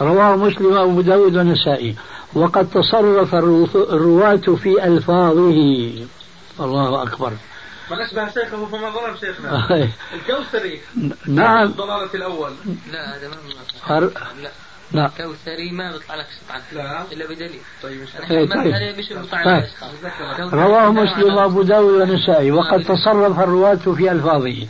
[0.00, 1.94] رواه مسلم وأبو داود والنسائي.
[2.34, 3.34] وقد تصرف
[3.74, 5.92] الرواة في ألفاظه.
[6.60, 7.32] الله أكبر.
[7.90, 9.68] ما أشبه شيخه فما ضرب شيخنا.
[10.14, 10.80] الكوثري.
[11.26, 11.66] نعم.
[11.66, 12.52] الضلالة الأول.
[12.92, 14.00] لا هذا ما
[14.42, 14.50] لا.
[14.92, 15.10] لا.
[15.16, 17.02] كوثري ما بيطلع لك شطعان لا.
[17.12, 17.60] إلا بدليل.
[17.82, 18.84] طيب إيه طيب.
[19.32, 20.54] طيب.
[20.54, 22.50] رواه مسلم وأبو داود والنسائي.
[22.50, 24.66] وقد تصرف الرواة في ألفاظه.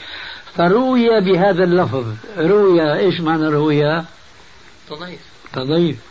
[0.55, 2.07] فروي بهذا اللفظ.
[2.39, 4.03] روي إيش معنى روي؟
[4.89, 5.21] تضيف.
[5.53, 6.10] تضيف.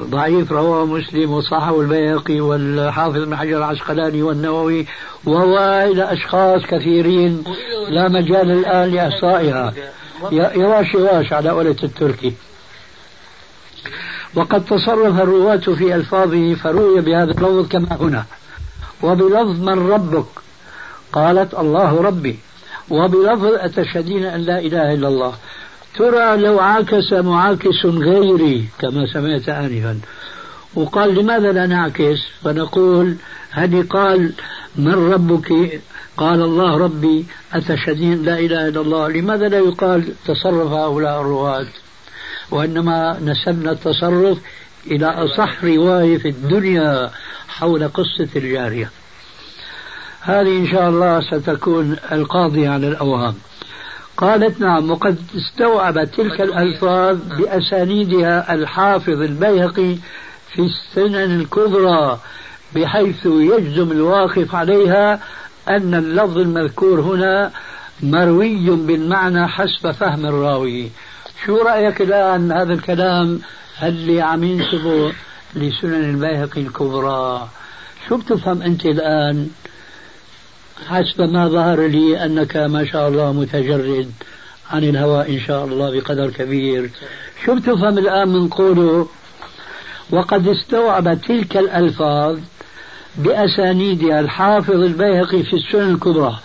[0.00, 4.86] ضعيف رواه مسلم وصححه البيهقي والحافظ بن حجر العسقلاني والنووي
[5.24, 7.44] وإلى أشخاص كثيرين
[7.88, 9.74] لا مجال الآن لإحصائها.
[10.32, 12.32] يواش يواش على قولة التركي
[14.34, 18.24] وقد تصرف الرواة في ألفاظه فروي بهذا اللفظ كما هنا.
[19.02, 20.26] وبلفظ من ربك؟
[21.12, 22.38] قالت الله ربي.
[22.90, 25.34] وبلفظ أتشهدين أن لا إله إلا الله.
[25.98, 30.00] ترى لو عاكس معاكس غيري كما سمعت آنفا.
[30.74, 33.16] وقال لماذا لا نعكس فنقول
[33.50, 34.32] هذه قال
[34.76, 35.80] من ربك؟
[36.16, 39.08] قال الله ربي أتشهدين لا إله إلا الله.
[39.08, 41.66] لماذا لا يقال تصرف هؤلاء الرواة
[42.50, 44.38] وإنما نسبنا التصرف
[44.86, 47.10] إلى أصح رواية في الدنيا
[47.48, 48.90] حول قصة الجارية.
[50.20, 53.34] هذه إن شاء الله ستكون القاضية على الأوهام.
[54.18, 59.96] قالت نعم وقد استوعب تلك الألفاظ بأسانيدها الحافظ البيهقي
[60.52, 62.18] في السنن الكبرى
[62.74, 65.20] بحيث يجزم الواقف عليها
[65.68, 67.50] أن اللفظ المذكور هنا
[68.02, 70.90] مروي بالمعنى حسب فهم الراوي.
[71.46, 73.40] شو رأيك الآن هذا الكلام؟
[73.82, 75.12] اللي عم ينسبه
[75.54, 77.48] لسنن البيهقي الكبرى؟
[78.08, 79.50] شو بتفهم أنت الآن؟
[80.86, 84.12] حسب ما ظهر لي أنك ما شاء الله متجرد
[84.70, 86.90] عن الهوى إن شاء الله بقدر كبير.
[87.44, 89.08] شو بتفهم الآن من قوله
[90.10, 92.38] وقد استوعب تلك الألفاظ
[93.16, 96.38] بأسانيدها الحافظ البيهقي في السنن الكبرى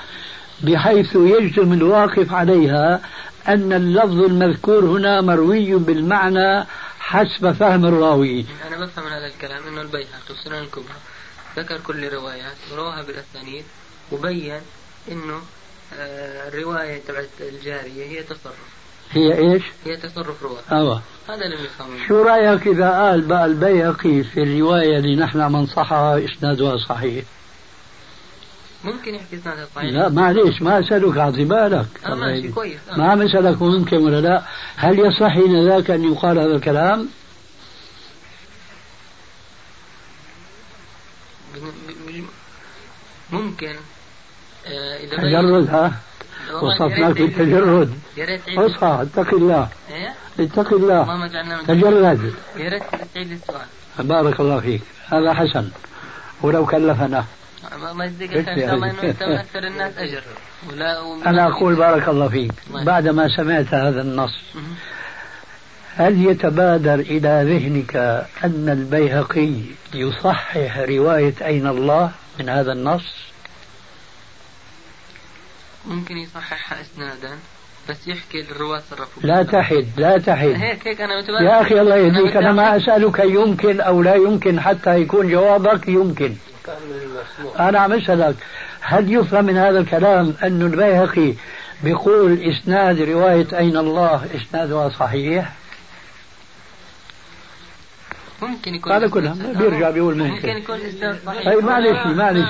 [0.63, 3.02] بحيث يجزم الواقف عليها
[3.48, 6.65] أن اللفظ المذكور هنا مروي بالمعنى
[7.00, 8.46] حسب فهم الراوي.
[8.67, 10.96] أنا بفهم من هذا الكلام أنه البيهقي في السنن الكبرى
[11.58, 13.63] ذكر كل الروايات ورواها بالأسانيد.
[14.13, 14.62] وبين
[15.12, 15.41] إنه
[15.93, 18.73] آه، الرواية تبعت الجارية هي تصرف
[19.12, 21.02] هي إيش؟ هي تصرف رواة أوه.
[21.30, 26.78] هذا اللي بنفهمه شو رأيك إذا قال بقى البيهقي في الرواية اللي نحن منصحها إسنادها
[26.78, 27.26] صحيح؟
[28.84, 32.97] ممكن يحكي إسنادها صحيح لا معليش ما اسالك اعطي بالك آه ماشي كويس آه.
[32.97, 34.43] ما عم اسالك ممكن ولا لا
[34.76, 37.10] هل يصح حين ذاك أن يقال هذا الكلام؟
[43.32, 43.76] ممكن
[44.67, 45.93] إذا تجرد ها؟
[46.62, 47.93] وصفناك بالتجرد
[48.58, 49.67] اصحى اتق الله.
[49.91, 51.28] إيه؟ اتق الله.
[51.67, 52.34] تجرد.
[52.58, 53.65] يا ريت تعيد السؤال
[53.99, 54.82] بارك الله فيك.
[55.08, 55.69] هذا حسن.
[56.41, 57.26] ولو كلفنا.
[57.82, 60.23] ما- ما يصدق ان شاء الله إنه أنت من أكثر الناس أجر.
[60.69, 62.52] ولا أنا أقول بارك الله فيك.
[62.71, 64.34] بعدما سمعت هذا النص.
[65.95, 67.95] هل يتبادر إلى ذهنك
[68.43, 69.52] أن البيهقي
[69.93, 73.04] يصحح رواية أين الله من هذا النص؟
[75.88, 77.38] ممكن يصححها اسنادا
[77.89, 81.46] بس يحكي الرواة صرفوا لا تحد لا تحد هيك هيك أنا متبادل.
[81.46, 82.38] يا أخي الله يهديك.
[82.38, 86.36] أنا ما أسألك يمكن أو لا يمكن حتى يكون جوابك يمكن.
[87.60, 88.36] أنا عم أسألك
[88.82, 91.34] هل يفهم من هذا الكلام أن البيهقي
[91.84, 95.54] بيقول إسناد رواية أين الله؟ إسنادها صحيح؟
[98.41, 100.32] ممكن يكون هذا كله بيرجع بيقول ممكن.
[100.32, 101.46] ممكن يكون اسناد صحيح.
[101.46, 102.50] طيب معلش معلش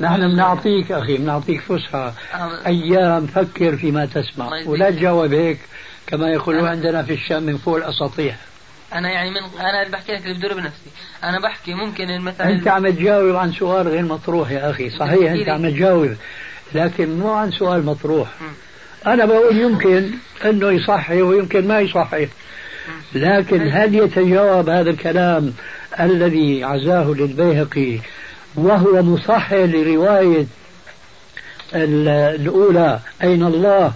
[0.00, 2.14] نحن بنعطيك أخي بنعطيك فسحة.
[2.34, 2.66] آه.
[2.66, 4.50] أيام فكر فيما تسمع.
[4.66, 5.58] ولا تجاوب هيك
[6.06, 8.36] كما يقولون عندنا في الشام من فوق الأساطيح
[8.94, 10.90] أنا يعني من أنا اللي بحكي لك اللي بدور بنفسي.
[11.24, 15.48] أنا بحكي ممكن مثلا أنت عم تجاوب عن سؤال غير مطروح يا أخي صحيح أنت
[15.48, 16.16] عم تجاوب
[16.74, 18.28] لكن مو عن سؤال مطروح.
[19.06, 20.10] أنا بقول يمكن
[20.44, 22.26] أنه يصحح ويمكن ما يصحح
[23.14, 25.52] لكن هل يتجاوب هذا الكلام
[26.00, 27.98] الذي عزاه للبيهقي
[28.54, 30.46] وهو مصحح لرواية
[31.74, 32.08] ال-
[32.40, 33.92] الأولى أين الله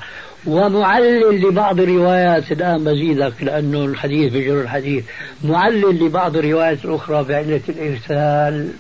[0.47, 5.05] ومعلل لبعض الروايات الآن بزيدك لأنه الحديث بجر الحديث
[5.45, 8.71] معلل لبعض الروايات الأخرى بعلة الإرسال.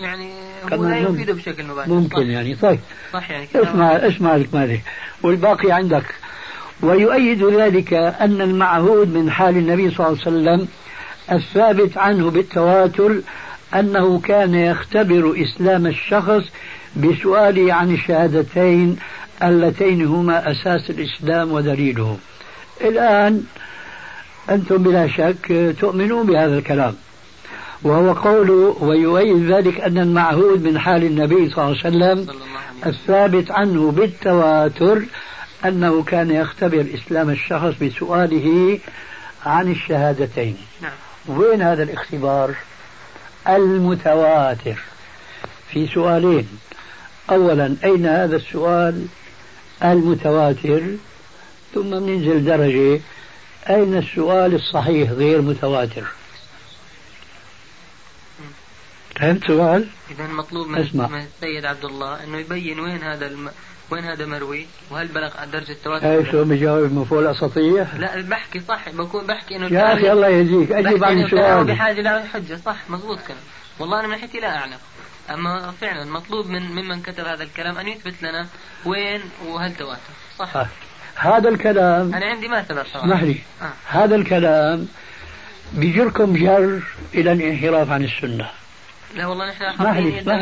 [0.00, 0.30] يعني
[0.72, 0.98] هو لا.
[0.98, 1.90] يفيده بشكل مباشر.
[1.90, 2.78] ممكن صح, يعني طيب
[3.12, 3.30] صح.
[3.30, 3.46] يعني.
[3.54, 4.80] اسمع اسمع الكمالي
[5.22, 6.04] والباقي عندك.
[6.82, 10.68] ويؤيد ذلك أن المعهود من حال النبي صلى الله عليه وسلم
[11.32, 13.20] الثابت عنه بالتواتر
[13.74, 16.42] أنه كان يختبر إسلام الشخص
[16.96, 18.96] بسؤاله عن الشهادتين
[19.42, 22.18] اللتين هما أساس الإسلام ودليله.
[22.80, 23.42] الآن
[24.50, 26.94] أنتم بلا شك تؤمنون بهذا الكلام.
[27.82, 32.46] وهو قوله ويؤيد ذلك أن المعهود من حال النبي صلى الله عليه وسلم صلى الله
[32.46, 32.92] عليه وسلم.
[32.92, 35.02] الثابت عنه بالتواتر
[35.64, 38.78] أنه كان يختبر إسلام الشخص بسؤاله
[39.46, 40.56] عن الشهادتين.
[40.82, 40.92] نعم.
[41.28, 42.54] وين هذا الاختبار؟
[43.48, 44.78] المتواتر.
[45.72, 46.48] في سؤالين.
[47.30, 49.06] أولا أين هذا السؤال؟
[49.82, 50.82] المتواتر.
[51.74, 53.00] ثم بننزل درجة
[53.70, 56.04] أين السؤال الصحيح غير متواتر؟
[59.20, 61.06] فهمت سؤال؟ اذا مطلوب من, اسمع.
[61.06, 63.50] من السيد عبد الله أنه يبين وين هذا الم...
[63.90, 68.60] وين هذا مروي؟ وهل بلغ درجة التواتر؟ ولا شو بجاوب من فوق الأساطيح؟ لا بحكي
[68.60, 73.18] صح بكون بحكي إنه يا أخي الله يهديك بحكي عن سؤال بحاجة لحجه صح مضبوط
[73.26, 73.40] كلام.
[73.78, 74.78] والله أنا من ناحيتي لا أعلم.
[75.30, 78.46] أما فعلا مطلوب من ممن كتب هذا الكلام أن يثبت لنا
[78.84, 80.00] وين وهل تواتر
[80.38, 80.56] صح.
[80.56, 80.68] آه.
[81.16, 83.36] هذا الكلام أنا عندي مثل اسمح لي.
[83.62, 83.72] آه.
[83.88, 84.88] هذا الكلام
[85.72, 86.82] بيجركم جر
[87.14, 88.50] إلى الانحراف عن السنة.
[89.16, 90.34] لا والله نحن حاطين اسمح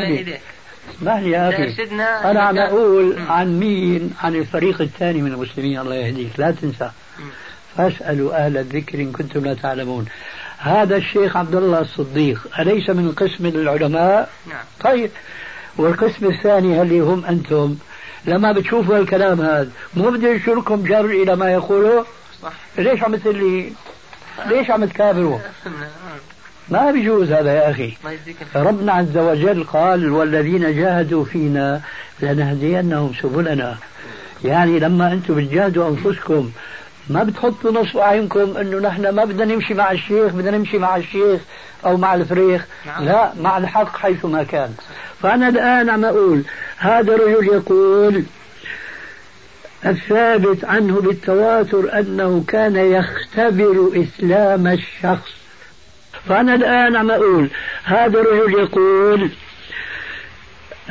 [0.87, 0.95] لي.
[0.97, 3.31] اسمح لي يا أخي؟ ارشدنا أنا عم أقول مم.
[3.31, 6.39] عن مين؟ عن الفريق الثاني من المسلمين الله يهديك.
[6.39, 6.91] لا تنسى.
[7.19, 7.25] مم.
[7.77, 10.05] فاسألوا أهل الذكر إن كنتم لا تعلمون.
[10.57, 14.63] هذا الشيخ عبد الله الصديق أليس من قسم العلماء؟ نعم.
[14.83, 15.11] طيب.
[15.77, 17.75] والقسم الثاني اللي هم أنتم؟
[18.25, 22.05] لما بتشوفوا الكلام هذا مو بده يشركم جر إلى ما يقوله
[22.43, 22.53] صح.
[22.77, 23.65] ليش عم تقول
[24.49, 25.69] ليش عم تكابروا؟ آه.
[26.73, 27.93] ما بيجوز هذا يا أخي.
[28.55, 31.81] ربنا عز وجل قال والذين جاهدوا فينا
[32.21, 33.77] لنهدينهم سبلنا.
[34.45, 36.51] يعني لما أنتم بتجاهدوا أنفسكم
[37.09, 41.41] ما بتحطوا نصب اعينكم إنه نحن ما بدنا نمشي مع الشيخ بدنا نمشي مع الشيخ
[41.85, 43.03] أو مع الفريخ نعم.
[43.03, 44.73] لا مع الحق حيثما كان.
[45.21, 46.43] فأنا الآن عم أقول
[46.77, 48.23] هذا الرجل يقول
[49.85, 55.42] الثابت عنه بالتواتر أنه كان يختبر إسلام الشخص.
[56.29, 57.49] فأنا الآن عم أقول
[57.83, 59.29] هذا الرجل يقول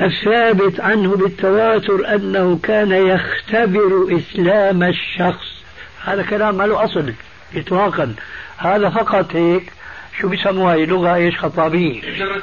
[0.01, 5.63] الثابت عنه بالتواتر أنه كان يختبر إسلام الشخص.
[6.05, 7.13] هذا كلام ما له أصل
[7.57, 8.15] إطلاقا.
[8.57, 9.73] هذا فقط هيك
[10.21, 12.01] شو بيسموها هي؟ لغة إيش؟ خطابية.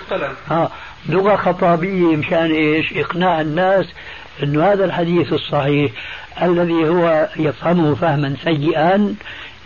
[0.10, 0.34] قلم.
[0.50, 0.72] ها
[1.10, 3.86] لغة خطابية مشان إيش؟ إقناع الناس
[4.44, 5.92] أنه هذا الحديث الصحيح
[6.42, 9.16] الذي هو يفهمه فهما سيئا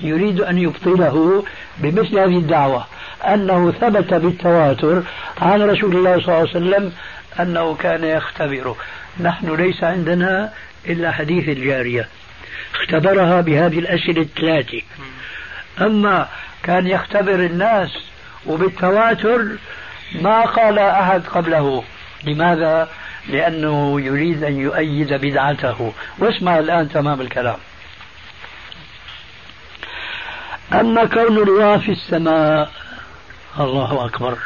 [0.01, 1.45] يريد أن يبطله
[1.77, 2.85] بمثل هذه الدعوة
[3.23, 5.03] أنه ثبت بالتواتر
[5.41, 6.91] عن رسول الله صلى الله عليه وسلم
[7.39, 8.75] أنه كان يختبره.
[9.19, 10.53] نحن ليس عندنا
[10.85, 12.07] إلا حديث الجارية.
[12.75, 14.81] اختبرها بهذه الأسئلة الثلاثة.
[15.81, 16.27] أما
[16.63, 17.89] كان يختبر الناس
[18.45, 19.47] وبالتواتر
[20.21, 21.83] ما قال أحد قبله.
[22.23, 22.89] لماذا؟
[23.29, 25.93] لأنه يريد أن يؤيد بدعته.
[26.19, 27.57] واسمع الآن تمام الكلام.
[30.73, 32.71] أما كون الله في السماء
[33.59, 34.37] الله أكبر.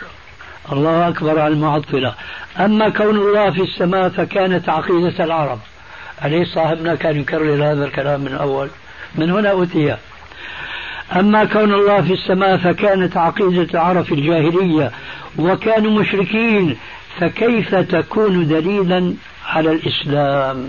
[0.72, 2.14] الله أكبر على المعطلة.
[2.60, 5.60] أما كون الله في السماء فكانت عقيدة العرب.
[6.26, 8.70] أليس صاحبنا كان يكرر هذا الكلام من أول
[9.16, 9.96] من هنا أتي
[11.16, 14.92] أما كون الله في السماء فكانت عقيدة العرب في الجاهلية
[15.40, 16.78] وكانوا مشركين
[17.20, 19.14] فكيف تكون دليلا
[19.46, 20.68] على الإسلام؟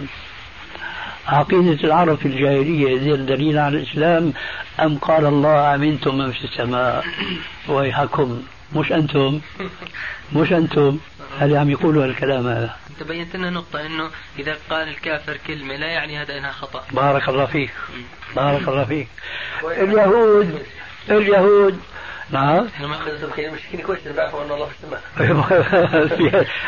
[1.29, 4.33] عقيدة العرب في الجاهلية دليل على الإسلام
[4.81, 7.05] أم قال الله أمنتم من في السماء؟
[7.69, 8.43] ويحكم.
[8.75, 9.41] مش أنتم.
[10.33, 10.99] مش أنتم.
[11.41, 15.87] هل عم يقولوا الكلام هذا؟ انت بينت لنا نقطة إنه إذا قال الكافر كلمة لا
[15.87, 16.85] يعني هذا إنها خطأ.
[16.93, 17.71] بارك الله فيك.
[18.37, 19.09] بارك الله فيك.
[19.65, 20.63] اليهود
[21.11, 21.81] اليهود
[22.31, 22.67] نعم.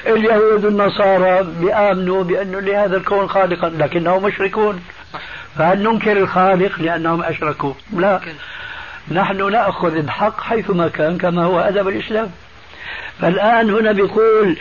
[0.17, 4.83] اليهود النصارى بيآمنوا بأنه لهذا الكون خالقا لكنهم مشركون.
[5.59, 8.21] فهل ننكر الخالق لأنهم أشركوا؟ لا.
[9.13, 12.31] نحن نأخذ الحق حيثما كان كما هو أدب الإسلام.
[13.21, 14.57] فالآن هنا بيقول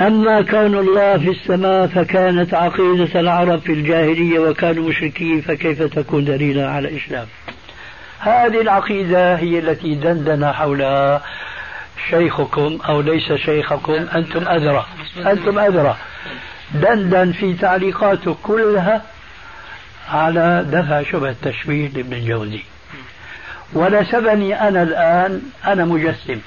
[0.00, 6.70] أما كون الله في السماء فكانت عقيدة العرب في الجاهلية وكانوا مشركين فكيف تكون دليلا
[6.70, 7.26] على الإسلام؟
[8.20, 11.22] هذه العقيدة هي التي دندن حولها
[12.10, 14.06] شيخكم أو ليس شيخكم.
[14.14, 14.86] أنتم أدرى.
[15.26, 15.96] أنتم أدرى.
[16.74, 19.02] دندن في تعليقاته كلها
[20.08, 22.62] على دفع شبه التشبيه لابن الجوزي.
[23.74, 26.40] ونسبني أنا الآن أنا مجسم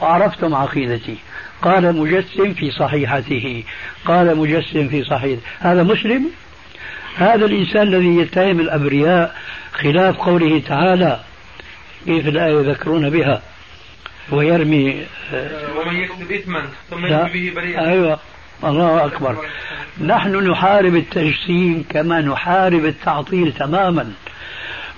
[0.00, 1.16] وعرفتم عقيدتي.
[1.62, 3.64] قال مجسم في صحيحته.
[4.04, 6.30] قال مجسم في صحيح هذا مسلم؟
[7.16, 9.34] هذا الإنسان الذي يتهم الأبرياء
[9.72, 11.20] خلاف قوله تعالى
[12.06, 13.42] كيف الآية يذكرون بها
[14.30, 15.06] ويرمي
[15.76, 17.90] ومن يكسب إثما ثم به بريئا.
[17.90, 18.18] أيوة
[18.64, 19.36] الله أكبر.
[20.00, 24.12] نحن نحارب التجسيم كما نحارب التعطيل تماما.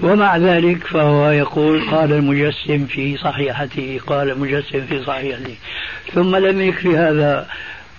[0.00, 5.54] ومع ذلك فهو يقول قال المجسم في صحيحته قال المجسم في صحيحته.
[6.14, 7.48] ثم لم يكفي هذا.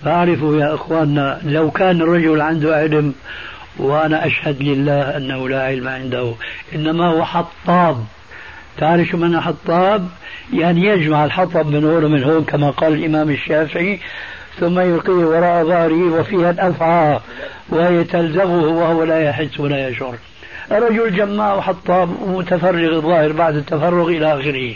[0.04, 3.14] فاعرفوا يا إخواننا لو كان الرجل عنده علم
[3.78, 6.34] وأنا أشهد لله أنه لا علم عنده
[6.74, 8.04] إنما هو حطاب.
[8.78, 10.08] تعرف شو معنى حطاب؟
[10.52, 14.00] يعني يجمع الحطب من هون ومن هون كما قال الإمام الشافعي
[14.60, 17.20] ثم يلقيه وراء ظهره وفيها الأفعى
[17.68, 20.14] وهي تلزغه وهو لا يحس ولا يشعر.
[20.70, 24.74] رجل جماع وحطام ومتفرغ الظاهر بعد التفرغ إلى آخره.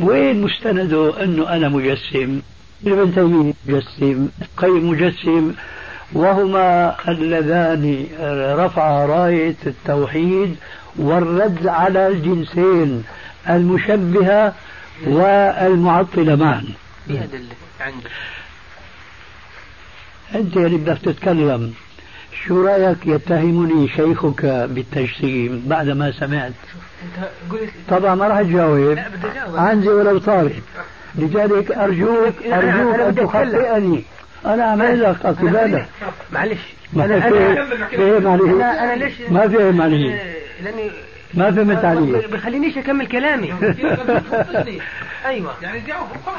[0.00, 2.40] وين مستنده؟ أنه أنا مجسم.
[2.86, 5.52] ابن تيمية مجسم قيم مجسم.
[6.14, 8.06] وهما اللذان
[8.58, 10.56] رفعا راية التوحيد
[10.96, 13.04] والرد على الجنسين
[13.48, 14.52] المشبهة
[15.06, 16.64] والمعطلة معا
[20.34, 21.72] أنت اللي بدك تتكلم
[22.46, 26.52] شو رأيك يتهمني شيخك بالتجسيم بعد ما سمعت؟
[27.88, 28.98] طبعا ما راح تجاوب.
[29.54, 30.62] عندي ولو طالب
[31.14, 34.04] لذلك أرجوك أرجوك أن تخطئني.
[34.46, 35.88] أنا أعمل لك بالك
[36.32, 36.60] معلش.
[36.96, 40.42] أنا فهم عليه أنا ليش ما فهم عليه
[41.34, 43.52] ما فهمت عليه بخلينيش أكمل كلامي.
[45.26, 45.54] أيوة.
[45.62, 45.82] يعني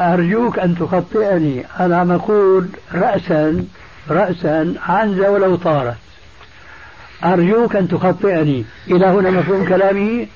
[0.01, 1.65] أرجوك أن تخطئني.
[1.79, 3.65] أنا عم أقول رأسا
[4.09, 5.95] رأسا عنزة ولو طارت.
[7.23, 8.65] أرجوك أن تخطئني.
[8.87, 10.27] إلى هنا مفهوم كلامي؟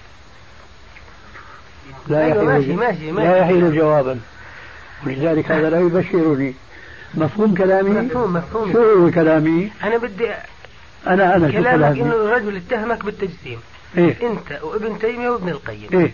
[2.08, 3.28] لا أيوة يحيل ماشي ماشي ماشي.
[3.28, 4.20] لا يحيل جوابا.
[5.06, 6.54] ولذلك هذا لا يبشرني.
[7.18, 8.74] مفهوم كلامي؟ مفهوم مفهوم.
[8.74, 10.30] شو هو كلامي؟ أنا بدي
[11.08, 13.60] أنا أنا شو كلامي؟ إنه الرجل اتهمك بالتجسيم.
[13.98, 14.16] إيه.
[14.22, 15.90] أنت وابن تيمية وابن القيم.
[15.94, 16.12] إيه.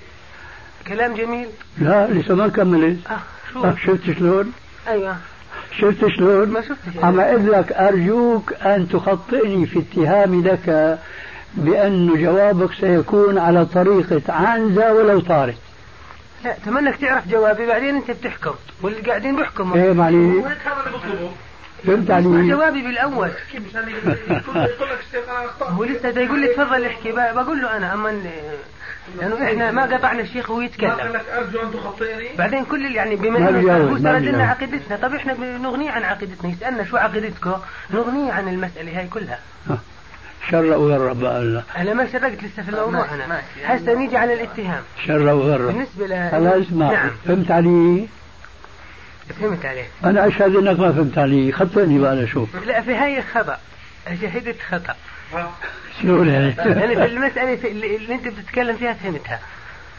[0.88, 2.98] كلام جميل؟ لا لسه ما كملت.
[3.08, 3.20] آه
[3.54, 4.52] شو؟ آه، شفت شلون؟
[4.88, 5.16] أيوة.
[5.80, 7.04] شفت شلون؟ ما شفتش.
[7.04, 11.00] عم أقول لك أرجوك أن تخطئني في اتهامي لك
[11.54, 15.58] بأن جوابك سيكون على طريقة عنزة ولو طارت.
[16.44, 20.98] لا تمنك تعرف جوابي بعدين أنت بتحكم واللي قاعدين بيحكموا إيه معني هيك هذا اللي
[20.98, 21.32] بطلبه؟
[21.88, 23.32] فهمت علي جوابي بالأول.
[23.52, 25.70] كيف مشان يقول يقول لك الشيخ أنا أخطأت.
[25.70, 28.22] هو لسه دا يقول لي تفضل احكي ب- بقول له أنا أما
[29.20, 30.90] لأنه إحنا ما قطعنا الشيخ وهو ما يتكلم.
[30.92, 32.30] قال لك أرجو أن تخطئني.
[32.38, 34.22] بعدين كل اللي يعني بما ما إنه ما سرد.
[34.24, 37.54] لنا عقيدتنا طب إحنا بنغنيه عن عقيدتنا يسألنا شو عقيدتكم
[37.92, 39.40] نغنيه عن المسألة هاي كلها.
[40.52, 41.64] شر وغرب بقى الله.
[41.78, 43.14] أنا ما شرقت لسه في الموضوع.
[43.14, 44.82] أنا هسه نيجي على الاتهام.
[45.08, 47.10] شر وغرب بالنسبة ل هلا اسمع نعم.
[47.26, 48.08] فهمت علي؟
[49.42, 51.52] فهمت عليه أنا أشهد أنك ما فهمت علي.
[51.52, 53.58] خطئني بقى أنا شوف لا في هاي خطا
[54.22, 54.96] شهدت خطأ.
[56.02, 59.40] شو يعني يعني في المسألة في اللي, اللي أنت بتتكلم فيها فهمتها.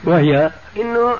[0.04, 1.16] وهي؟ إنه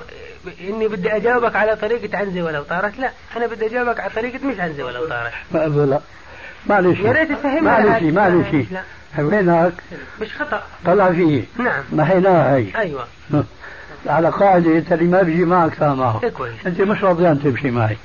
[0.69, 2.99] إني بدي أجاوبك على طريقة عنزة ولو طارت.
[2.99, 5.33] لا أنا بدي أجاوبك على طريقة مش عنزة ولو طارت.
[5.53, 6.01] لا.
[6.69, 8.67] معلش يا ريت تفهمني معلش معلش.
[9.19, 9.73] وينك
[10.21, 10.63] مش خطأ.
[10.85, 11.43] طلع فيه.
[11.59, 11.83] نعم.
[11.93, 13.05] محيناها هي أيوه.
[14.07, 16.53] على قاعدة اللي ما بيجي معك فاهمه إيه كويس.
[16.65, 17.97] أنت مش راضيان تمشي معي.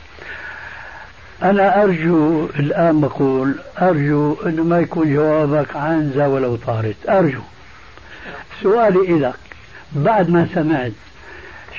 [1.42, 6.96] أنا أرجو الآن بقول أرجو أنه ما يكون جوابك عنزة ولو طارت.
[7.08, 7.40] أرجو.
[8.62, 9.34] سؤالي لك
[9.92, 10.92] بعد ما سمعت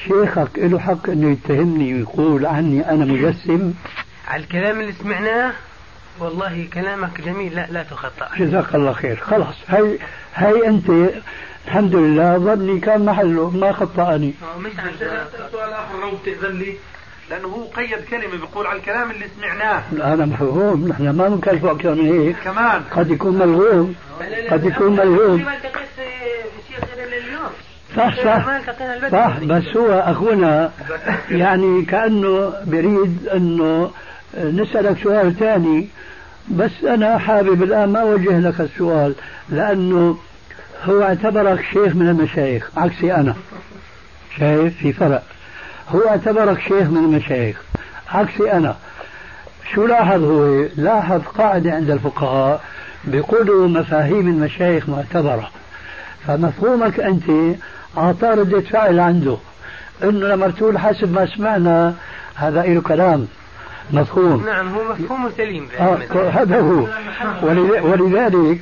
[0.07, 3.73] شيخك له حق أنه يتهمني ويقول عني أنا مجسم.
[4.27, 5.51] على الكلام اللي سمعناه؟
[6.21, 7.55] والله كلامك جميل.
[7.55, 8.27] لا لا تخطأ.
[8.37, 9.15] جزاك الله خير.
[9.15, 9.55] خلاص.
[9.67, 9.97] هي
[10.35, 10.89] هي أنت
[11.67, 14.33] الحمد لله ظني كان محله ما خطأني.
[14.59, 14.71] مش
[15.51, 16.73] سؤال آخر لو بتاذن لي
[17.29, 19.83] لأنه هو قيد كلمة بيقول على الكلام اللي سمعناه.
[20.13, 20.87] أنا مفهوم.
[20.87, 22.35] نحن ما بنكلفه أكثر من هيك.
[22.43, 22.81] كمان.
[22.91, 23.95] قد يكون ملغوم.
[24.51, 25.45] قد يكون ملغوم.
[27.97, 28.61] صح صح.
[29.11, 29.39] صح.
[29.39, 30.71] بس هو أخونا
[31.29, 33.91] يعني كأنه بريد إنه
[34.37, 35.87] نسألك سؤال ثاني
[36.49, 39.15] بس أنا حابب الآن ما أوجه لك السؤال
[39.49, 40.17] لأنه
[40.83, 43.35] هو اعتبرك شيخ من المشايخ عكسي أنا.
[44.37, 45.23] شايف؟ في فرق.
[45.89, 47.61] هو اعتبرك شيخ من المشايخ
[48.09, 48.75] عكسي أنا.
[49.73, 52.61] شو لاحظ هو؟ لاحظ قاعدة عند الفقهاء
[53.03, 55.49] بيقولوا مفاهيم المشايخ معتبرة.
[56.27, 57.57] فمفهومك أنت
[57.97, 59.37] أعطاه ردة فعل عنده
[60.03, 61.95] إنه لما تقول حسب ما سمعنا
[62.35, 63.27] هذا له كلام.
[63.93, 64.45] مفهوم.
[64.45, 65.97] نعم هو مفهوم سليم آه
[66.29, 66.85] هذا هو.
[67.41, 68.59] ولذ- ولذلك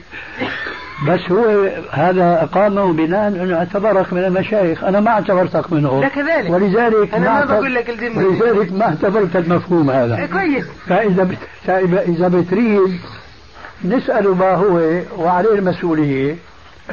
[1.07, 4.83] بس هو هذا أقامه بناء أنه اعتبرك من المشايخ.
[4.83, 6.01] أنا ما اعتبرتك منهم.
[6.01, 6.49] لا كذلك.
[6.49, 8.25] ولذلك أنا ما اعتب- بقول لك الزمني.
[8.25, 10.65] ولذلك ما اعتبرت المفهوم إيه هذا كويس.
[10.87, 11.37] فإذا بت...
[12.07, 12.99] إذا بتريد
[13.85, 16.35] نسأله ما هو وعليه المسؤولية.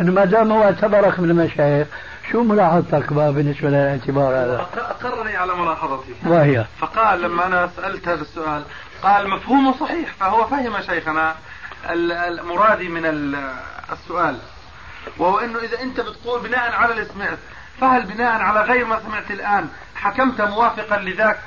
[0.00, 1.86] إنه ما دام هو اعتبرك من المشايخ
[2.32, 8.22] شو ملاحظتك بقى بالنسبة للاعتبار هذا؟ أقرني على ملاحظتي وهي فقال لما أنا سألت هذا
[8.22, 8.62] السؤال
[9.02, 11.34] قال مفهومه صحيح فهو فهم شيخنا
[11.90, 13.52] ال- ال- مرادي من ال-
[13.92, 14.38] السؤال
[15.18, 17.38] وهو إنه إذا أنت بتقول بناء على اللي سمعت
[17.80, 21.38] فهل بناء على غير ما سمعت الآن حكمت موافقا لذاك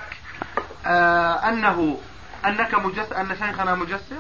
[0.86, 1.98] آه أنه
[2.46, 4.16] أنك مجسم أن شيخنا مجسم؟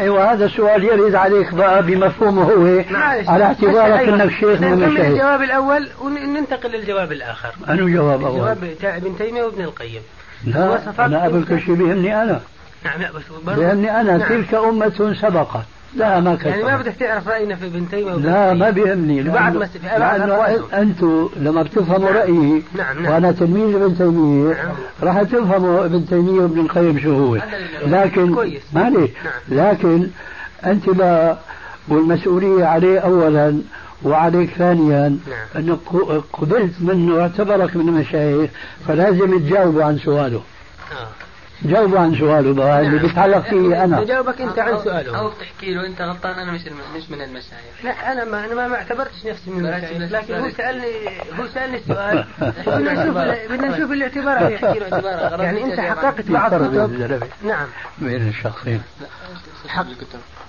[0.00, 3.28] أيوه هذا السؤال يرد عليك بقى بمفهومه هو معلش.
[3.28, 4.14] على اعتبارك أيوة.
[4.22, 9.18] إنك شيخ من المشايخ الجواب الأول وننتقل للجواب الآخر أنو جواب اول؟ الجواب بتاع ابن
[9.18, 10.02] تيمية وابن القيم
[10.46, 12.40] لا أنا قبل كل شيء بيهمني أنا
[12.84, 13.22] نعم لا بس
[13.56, 14.28] بيهمني أنا نعم.
[14.28, 15.64] تلك أمة سبقت
[15.96, 18.54] لا ما كنت يعني ما بدك تعرف راينا في ابن تيمية لا.
[18.54, 19.68] ما بيهمني بعد ما
[20.34, 20.64] أقوالهم.
[20.74, 23.12] أنتم لما بتفهموا رأيي نعم، نعم.
[23.14, 24.74] وأنا تلميذ ابن تيمية نعم.
[25.02, 27.38] راح تفهموا ابن تيمية وابن القيم شو هو
[27.86, 28.30] لكن.
[28.72, 29.68] معلش نعم.
[29.70, 30.06] لكن
[30.66, 31.36] أنت لا
[31.88, 33.58] والمسؤولية عليه أولا
[34.02, 35.18] وعليك ثانيا
[35.56, 35.76] نعم.
[35.76, 38.50] ق- قبلت منه واعتبرك من المشايخ
[38.88, 40.40] فلازم تجاوبوا عن سؤاله
[40.92, 41.23] آه.
[41.62, 43.06] جاوبوا عن سؤاله بقى اللي نعم.
[43.06, 44.00] بيتعلق فيه أنا.
[44.00, 45.32] نجاوبك أنت عن أو سؤاله.
[45.40, 46.60] تحكي له أنت غلطان أنا مش
[46.96, 47.84] مش من المشايخ.
[47.84, 50.50] لا أنا ما أنا ما اعتبرتش نفسي من المشايخ لكن هو.
[50.50, 50.92] سالني
[51.38, 52.24] هو سألني السؤال.
[52.66, 53.16] بدنا نشوف
[53.52, 54.50] بدنا نشوف الاعتبار.
[55.44, 57.66] يعني أنت حققت بعض يفرق بين كتب الزلمة نعم.
[57.98, 58.82] بين الشخصين.
[59.68, 59.86] حق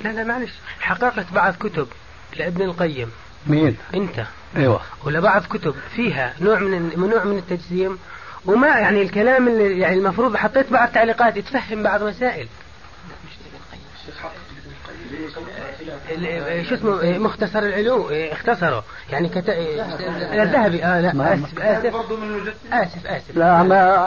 [0.02, 0.54] لا لا معلش.
[0.80, 1.88] حققت بعض كتب
[2.38, 3.10] لابن القيم.
[3.48, 4.24] مين؟ أنت.
[4.58, 4.82] أيوه.
[5.04, 7.98] ولبعض كتب فيها نوع من من نوع من التجسيم
[8.48, 12.48] وما يعني الكلام اللي يعني المفروض حطيت بعض تعليقات تفهم بعض مسائل.
[16.12, 19.44] ال- شو اسمه؟ مختصر العلوم اختصره يعني كت...
[20.34, 21.96] الذهبي آه لا آسف آسف؟
[22.74, 23.38] آسف آسف.
[23.38, 23.62] لا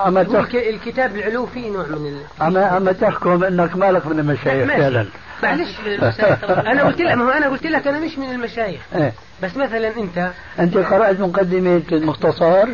[0.08, 0.34] هو تخ...
[0.34, 2.20] الك- الكتاب العلو فيه نوع من ال...
[2.40, 4.80] عم عم تحكم أنك مالك من المشايخ ماشي.
[4.82, 5.06] فعلا.
[5.42, 5.68] معلش.
[6.72, 8.80] أنا قلت لك ما هو أنا قلت لك أنا مش من المشايخ.
[8.94, 9.12] إيه.
[9.42, 12.68] بس مثلا انت أنت قرأت مقدمة المختصر؟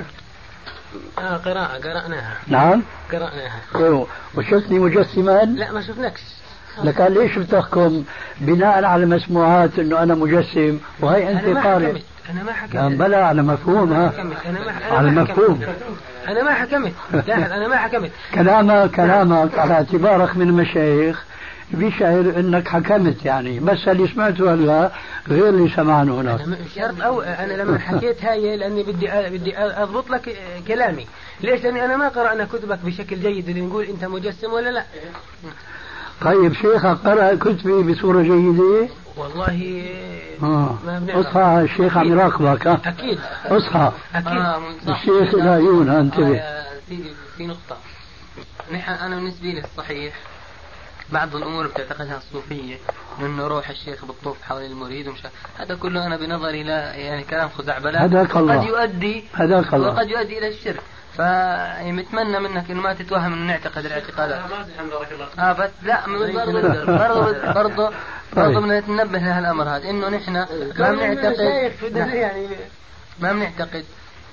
[1.19, 2.37] آه قراءة قرأناها.
[2.49, 2.83] نعم.
[3.13, 3.61] قرأناها.
[3.77, 4.07] أيوه.
[4.35, 6.21] وشفتني مجسما؟ لا ما شفناكش.
[6.85, 8.05] لكن ليش بتحكم؟
[8.41, 11.87] بناء على مسموعات إنه أنا مجسم وهي أنت قارئ.
[11.89, 12.75] حكمت أنا ما حكمت.
[12.75, 14.09] نعم بلا على مفهوم ها.
[14.09, 14.37] حكمت.
[14.47, 14.71] أنا ما
[15.01, 15.27] أنا على.
[15.27, 15.69] حكمت.
[16.29, 16.93] أنا ما حكمت.
[17.13, 18.11] لاحظ أنا ما حكمت.
[18.35, 21.25] كلامك كلامك على اعتبارك من المشايخ
[21.75, 23.61] بيشعر إنك حكمت يعني.
[23.61, 24.91] بس اللي سمعته هلا
[25.29, 26.41] غير اللي سمعناه هناك.
[26.41, 30.61] أنا م- شرط أو أنا لما حكيت هاي لأني بدي أ- بدي أضبط لك آه،
[30.69, 31.07] كلامي.
[31.41, 34.85] ليش؟ لأني أنا ما قرانا كتبك بشكل جيد اللي نقول أنت مجسم ولا لا.
[36.23, 39.85] طيب شيخك قرأ كتبي بصورة جيدة؟ والله
[40.43, 40.79] آه.
[40.87, 41.27] ما بنعرف.
[41.27, 43.19] أصحى الشيخ عم يراقبك ها؟ أكيد.
[43.47, 43.93] أصحى.
[44.15, 44.29] أكيد.
[44.29, 45.01] آه صح.
[45.01, 46.37] الشيخ العيون ها انتبه.
[46.39, 47.77] آه، سيدي في نقطة.
[48.73, 50.15] نحن أنا بالنسبة لي الصحيح
[51.13, 52.77] بعض الأمور بتعتقدها الصوفية
[53.21, 55.19] إنه روح الشيخ بالطوف حول المريد ومش
[55.59, 58.03] هذا كله أنا بنظري لا يعني كلام خزعبلات.
[58.03, 58.59] هداك الله.
[58.59, 59.89] قد يؤدي هداك الله.
[59.89, 60.83] وقد يؤدي إلى الشرك.
[61.17, 64.41] فمتمنى منك إنه ما تتوهم إنه نعتقد الاعتقادات.
[64.91, 67.93] بارك الله آه بس لا برضه برضه برضه
[68.37, 72.49] برضه بدنا نتنبه لهالامر هذا إنه نحن ما بنعتقد يعني.
[73.21, 73.85] ما بنعتقد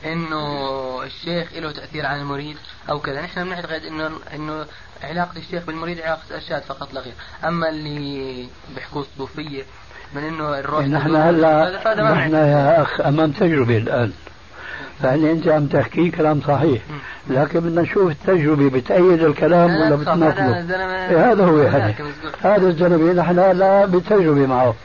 [0.05, 2.57] إنه الشيخ له تأثير على المريد
[2.89, 3.21] أو كذا.
[3.21, 4.65] نحن بنعتقد انه إنه
[5.03, 7.13] علاقة الشيخ بالمريد علاقة ارشاد فقط لا غير.
[7.47, 9.63] أما اللي بيحكوا الصوفيه
[10.15, 11.79] من إنه الروح نحن هلا
[12.13, 12.33] نحن.
[12.33, 14.11] يا أخ أمام تجربة الآن.
[15.01, 16.81] فهل أنت عم تحكي كلام صحيح.
[17.29, 21.95] لكن بدنا نشوف التجربة بتأيد الكلام لا، لا ولا بتناقضه الزلمة إيه هذا هو يعني.
[22.41, 24.75] هذا الزلمة نحن لا بتجربة معه.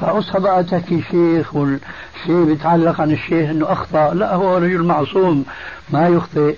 [0.00, 4.14] فأصحى بقى تحكي شيخ والشيء بيتعلق عن الشيخ إنه أخطأ.
[4.14, 5.44] لا هو رجل معصوم
[5.90, 6.56] ما يخطئ.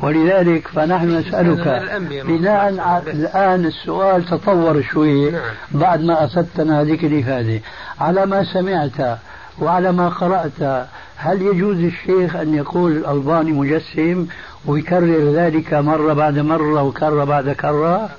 [0.00, 1.82] ولذلك فنحن نسألك
[2.26, 2.68] بناء
[3.06, 5.42] الآن السؤال تطور شوي نعم.
[5.70, 7.06] بعد ما أفدتنا هذه.
[7.06, 7.60] الإفادة
[8.00, 9.18] على ما سمعت
[9.60, 10.86] وعلى ما قرأت
[11.16, 14.26] هل يجوز الشيخ أن يقول الألباني مجسم
[14.66, 18.10] ويكرر ذلك مرة بعد مرة وكرة بعد كرة؟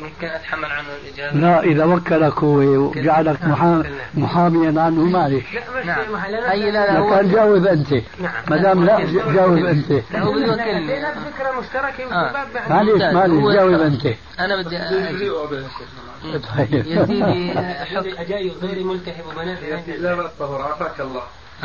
[0.00, 3.82] ممكن أتحمل عنه الإجابة؟ لا إذا وكلك هو وجعلك محا-
[4.14, 5.44] محاميا عنه معلش
[5.84, 6.14] نعم.
[6.50, 7.92] أي لا لا لكن جاوب أنت.
[7.92, 8.32] نعم.
[8.50, 8.98] ما دام لا
[9.34, 9.90] جاوب أنت.
[9.90, 12.08] لا هو بده يوكلني فكره مشتركه
[12.70, 13.02] معلش.
[13.02, 14.06] معلش جاوب أنت.
[14.40, 14.78] أنا بدي
[16.56, 16.86] طيب.
[16.86, 17.52] يا سيدي
[18.18, 18.26] حك...
[18.28, 19.58] جاي غير ملتحي وبنات
[19.98, 21.22] لا بأس عافاك الله.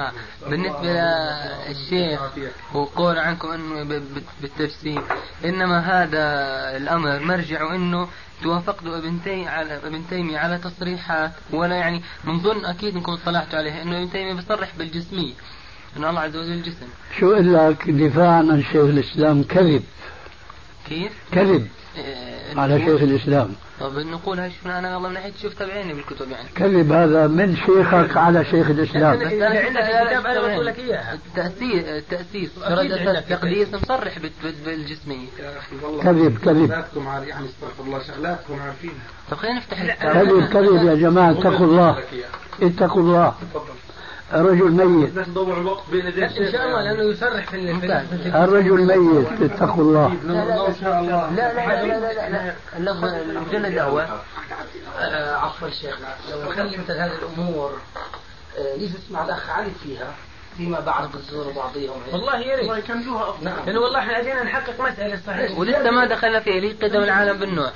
[0.07, 0.49] آه.
[0.49, 0.93] بالنسبة
[1.69, 2.21] للشيخ
[2.73, 4.01] وقول عنكم إنه
[4.41, 5.01] بالتفسير
[5.45, 6.23] إنما هذا
[6.77, 8.07] الأمر مرجع إنه
[8.43, 13.81] توافقتوا ابن تيمية على ابن تيمية على تصريحات ولا يعني من أكيد إنكم اطلعتوا عليها
[13.81, 15.33] إنه ابن تيمية بيصرح بالجسمية
[15.97, 16.87] إنه الله عز وجل جسم
[17.19, 19.83] شو أقول لك دفاعا عن شيخ الإسلام كذب
[20.89, 23.49] كيف؟ كذب إيه، على شيخ الإسلام.
[23.79, 26.49] طب نقول هاي شوف أنا والله من ناحية شفتها بعيني بالكتب يعني.
[26.55, 29.15] كذب هذا من شيخك على شيخ الإسلام.
[29.19, 31.13] بس إذا أنا عندك كتاب لا- بقول لك إياها.
[31.13, 36.03] التأسيس التأسيس أكيد فرد عندك أساس تقديس مصرح بال- بال- بالجسمية يا أخي والله.
[36.03, 36.71] كذب كذب.
[37.27, 38.93] يعني استغفر الله شغلاتكم عارفين
[39.31, 42.03] طب خلينا نفتح كذب كذب يا جماعة اتقوا الله.
[42.61, 43.33] اتقوا الله.
[43.53, 43.73] تفضل.
[44.33, 45.27] الرجل ميت.
[45.37, 47.79] الوقت بين يدي إن شاء الله لأنه يصرح في.
[47.79, 50.07] في الرجل ميت اتقوا الله.
[50.67, 51.31] إن شاء الله.
[51.31, 54.05] لا لا لا لا لا لا المجلد الأول
[54.99, 57.71] آه، عفوا شيخنا لو نخلي مثل هذه الأمور
[58.57, 60.13] آه، يجلس مع الأخ علي فيها
[60.57, 62.01] فيما بعد بتزوروا بعضيهم.
[62.13, 62.59] والله يا ريت.
[62.59, 63.45] والله يكملوها أفضل.
[63.45, 63.65] نعم.
[63.65, 67.37] لأنه والله إحنا جينا نحقق مسألة صحيح ولسه ما دخلنا فيها اللي هي قدم العالم
[67.39, 67.71] بالنوع.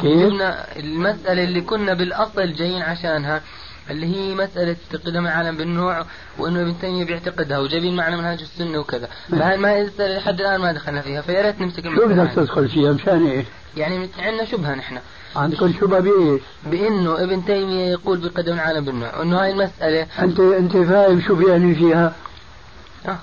[0.00, 3.42] كيف؟ جبنا المسألة اللي كنا بالأصل جايين عشانها.
[3.90, 4.76] اللي هي مسألة
[5.06, 6.04] قدم العالم بالنوع
[6.38, 10.72] وإنه ابن تيمية بيعتقدها وجايبين معنا منهج السنة وكذا فهاي ما المسألة لحد الآن ما
[10.72, 12.32] دخلنا فيها فيا ريت نمسك شو المسألة بدك.
[12.34, 13.44] تدخل فيها مشان إيه؟
[13.76, 14.98] يعني عندنا شبهة نحن
[15.36, 20.72] عندكم شبهة بإيش؟ بإنه ابن تيمية يقول بقدم العالم بالنوع وإنه هاي المسألة أنت أنت
[20.76, 22.14] فاهم شو بيعني فيها؟
[23.08, 23.18] آه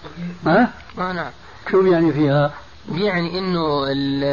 [0.46, 1.32] ها؟ ما نعم
[1.72, 2.54] شو بيعني فيها؟
[2.96, 4.24] يعني إنه ال-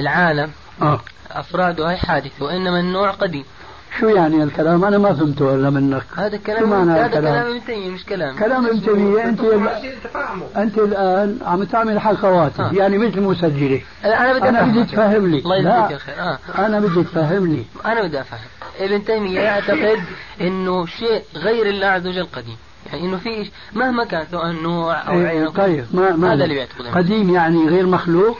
[0.00, 0.50] العالم
[0.82, 1.00] آه
[1.30, 3.44] أفراده هاي حادثة وإنما النوع قديم
[4.00, 6.04] شو يعني الكلام؟ أنا ما فهمته ولا منك.
[6.16, 8.36] هذا كلام هذا الكلام؟ كلام ابن تيميه مش كلام.
[8.36, 9.40] كلام ابن تيمية أنت
[10.04, 12.70] تفهموا أنت الآن عم تعمل حلقات آه.
[12.72, 15.90] يعني مثل مسجله أنا بدي أنا بدي تفهم لي الله يجزيك لا.
[15.94, 16.38] الخير آه.
[16.66, 18.38] أنا بدي تفهم لي أنا بدي أفهم.
[18.80, 20.00] ابن تيمية يعتقد
[20.40, 22.56] إنه شيء غير الله عز وجل قديم.
[22.92, 26.44] يعني إنه في مهما كان سواء نوع أو عين إيه أو طيب ما ما هذا
[26.44, 28.38] اللي بيعتقد قديم يعني غير مخلوق؟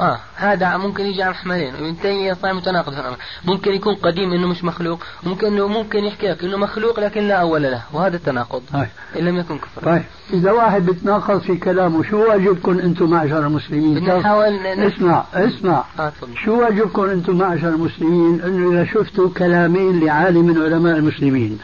[0.00, 3.16] آه هذا ممكن يجي على محملين ابن تيميه صار متناقض في الأمر.
[3.44, 7.34] ممكن يكون قديم إنه مش مخلوق وممكن إنه ممكن يحكي لك إنه مخلوق لكن لا
[7.34, 8.62] أول له وهذا التناقض.
[8.72, 8.88] طيب.
[9.18, 9.82] إن لم يكن كفر.
[9.82, 10.02] طيب.
[10.32, 15.84] اذا واحد بتناقض في كلامه شو واجبكم أنتم معشر المسلمين؟ نحاول اسمع اسمع.
[15.98, 16.36] تفضل.
[16.44, 21.58] شو واجبكم أنتم معشر المسلمين؟ إنه إذا شفتوا كلامين لعالم من علماء المسلمين.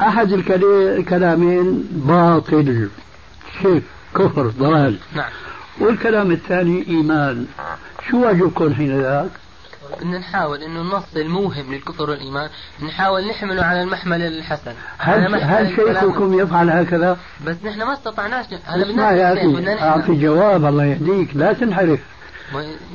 [0.00, 2.88] أحد الكلامين باطل.
[3.62, 3.82] شرك
[4.14, 4.96] كفر ضلال.
[5.14, 5.30] نعم.
[5.80, 7.46] والكلام الثاني إيمان.
[8.10, 9.30] شو واجبكم حين ذاك؟
[10.00, 12.48] بدنا نحاول إنه النص الموهم للكفر والإيمان
[12.82, 14.72] نحاول نحمله على المحمل الحسن.
[14.98, 18.46] هل هل شيخكم يفعل هكذا؟ بس نحن ما استطعناش.
[18.64, 21.28] هذا يا بدنا بدنا أعطي نحن جواب الله يهديك.
[21.34, 22.00] لا تنحرف.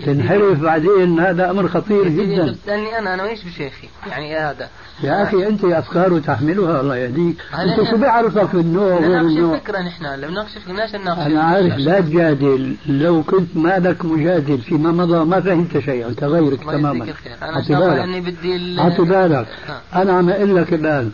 [0.05, 2.51] تنحرف بعدين هذا أمر خطير جدا.
[2.51, 4.69] بتسالني أنا أنا ماليش بشيخي؟ يعني هذا
[5.03, 7.35] يا أخي أنت افكار تحملها الله يهديك.
[7.53, 12.01] أنت شو بيعرفك النوع غير النوع الفكرة نحن هلا بنناقش بدناش نناقش أنا عارف لا
[12.01, 12.75] تجادل.
[12.85, 17.03] لو كنت مالك مجادل فيما مضى ما فهمت شيئا كغيرك الله تماما.
[17.03, 17.33] الخير.
[17.41, 18.23] أنا بالك.
[18.23, 19.47] بدي اعطي بالك.
[19.69, 20.01] آه.
[20.01, 21.11] أنا عم أقول لك الآن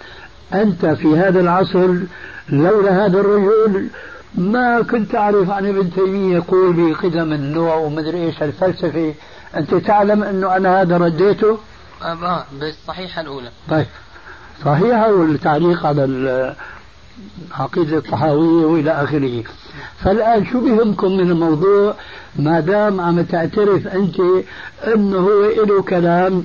[0.53, 1.95] أنت في هذا العصر
[2.49, 3.87] لولا هذا الرجل
[4.36, 9.13] ما كنت أعرف عن ابن تيمية يقول بقدم النوع ومدري إيش الفلسفة.
[9.55, 11.57] أنت تعلم أنه أنا هذا رديته؟
[12.01, 13.49] آه آه، بالصحيحة الأولى.
[13.69, 13.86] طيب.
[14.65, 16.55] صحيح والتعليق على ال-
[17.51, 19.43] عقيدة الطحاوية وإلى آخره.
[20.03, 21.93] فالآن شو بهمكم من الموضوع؟
[22.36, 24.15] ما دام عم تعترف أنت
[24.95, 26.43] أنه هو له كلام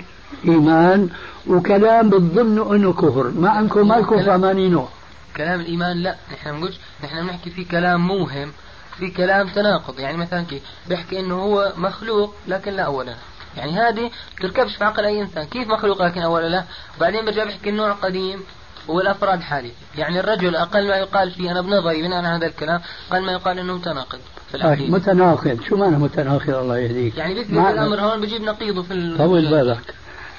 [0.48, 1.08] إيمان
[1.46, 3.30] وكلام بتظنوا أنه كفر.
[3.38, 4.88] ما عندكم مالكم فهمانينه
[5.36, 6.16] كلام الإيمان لا.
[6.32, 8.52] نحن بنقولش نحن بنحكي في كلام موهم
[8.98, 10.00] في كلام تناقض.
[10.00, 13.16] يعني مثلا كيف بيحكي إنه هو مخلوق لكن لا أول له.
[13.56, 14.10] يعني هذه
[14.40, 15.44] تركبش في عقل أي إنسان.
[15.44, 16.64] كيف مخلوق لكن أول له؟
[16.96, 18.40] وبعدين برجع بيحكي النوع قديم
[18.88, 22.80] والأفراد حادثه يعني الرجل أقل ما يقال فيه أنا بنظري بناء على هذا الكلام
[23.10, 24.18] أقل ما يقال إنه متناقض
[24.50, 25.60] في العقيده متناقض.
[25.68, 29.94] شو معنى متناقض الله يهديك؟ يعني بيثبت الامر هون بجيب نقيضه في طول بالك.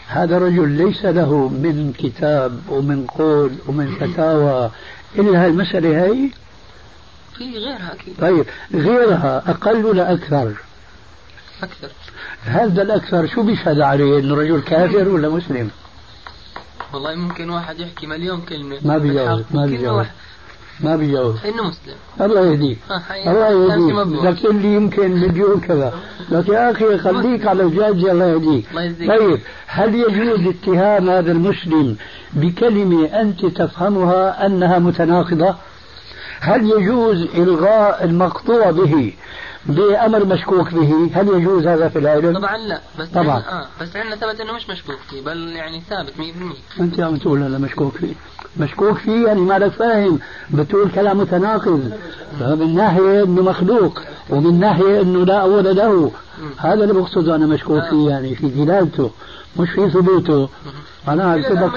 [0.07, 4.71] هذا الرجل ليس له من كتاب ومن قول ومن فتاوى
[5.15, 6.29] إلا هالمسألة هي
[7.37, 8.13] في غيرها أكيد.
[8.19, 10.53] طيب غيرها أقل ولا أكثر؟
[11.63, 11.89] أكثر.
[12.43, 15.69] هذا الأكثر شو بيشهد عليه إنه رجل كافر ولا مسلم؟
[16.93, 18.77] والله ممكن واحد يحكي مليون كلمة.
[18.81, 20.05] ما بيجاوب ما بيجاوب.
[20.79, 21.95] ما بيجاوب إنه مسلم.
[22.21, 22.77] الله يهديك.
[22.91, 24.23] آه، الله يهديك.
[24.23, 25.93] لكن لي يمكن مليون كذا.
[26.29, 28.65] لكن يا أخي خليك على الجاج الله يهديك.
[29.09, 31.95] طيب هل يجوز اتهام هذا المسلم
[32.33, 35.55] بكلمة أنت تفهمها أنها متناقضة؟
[36.39, 39.13] هل يجوز إلغاء المقطوع به؟
[39.65, 43.37] بأمر مشكوك به هل يجوز هذا في العلم؟ طبعا لا بس طبعا.
[43.39, 46.13] آه بس عندنا ثبت إنه مش مشكوك فيه بل يعني ثابت
[46.77, 48.13] 100% أنت عم تقول هذا مشكوك فيه.
[48.57, 50.19] مشكوك فيه يعني ما لك فاهم.
[50.49, 51.91] بتقول كلام متناقض.
[52.41, 53.99] من ناحية إنه مخلوق
[54.29, 56.11] ومن ناحية إنه لا أول له.
[56.57, 58.09] هذا اللي بقصده أنا مشكوك فيه آه.
[58.09, 59.11] يعني في دلالته
[59.59, 60.49] مش في ثبوته.
[61.07, 61.71] أنا قلت لك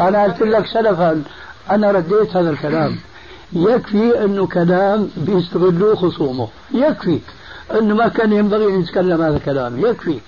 [0.00, 1.22] أنا قلت لك سلفا.
[1.70, 2.96] أنا رديت هذا الكلام.
[3.54, 6.48] يكفي انه كلام بيستغلوه خصومه.
[6.74, 7.18] يكفي
[7.78, 9.86] انه ما كان ينبغي أن يتكلم هذا الكلام.
[9.86, 10.18] يكفي.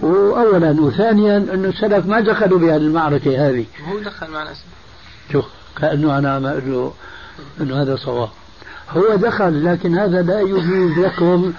[0.00, 3.64] واولا وثانيا انه السلف ما دخلوا بهذه المعركة هذه.
[3.88, 4.64] هو دخل مع الأسف.
[5.32, 5.44] شوف
[5.80, 6.92] كأنه أنا ما انه
[7.60, 8.28] أنه هذا صواب.
[8.90, 11.52] هو دخل لكن هذا لا يجوز لكم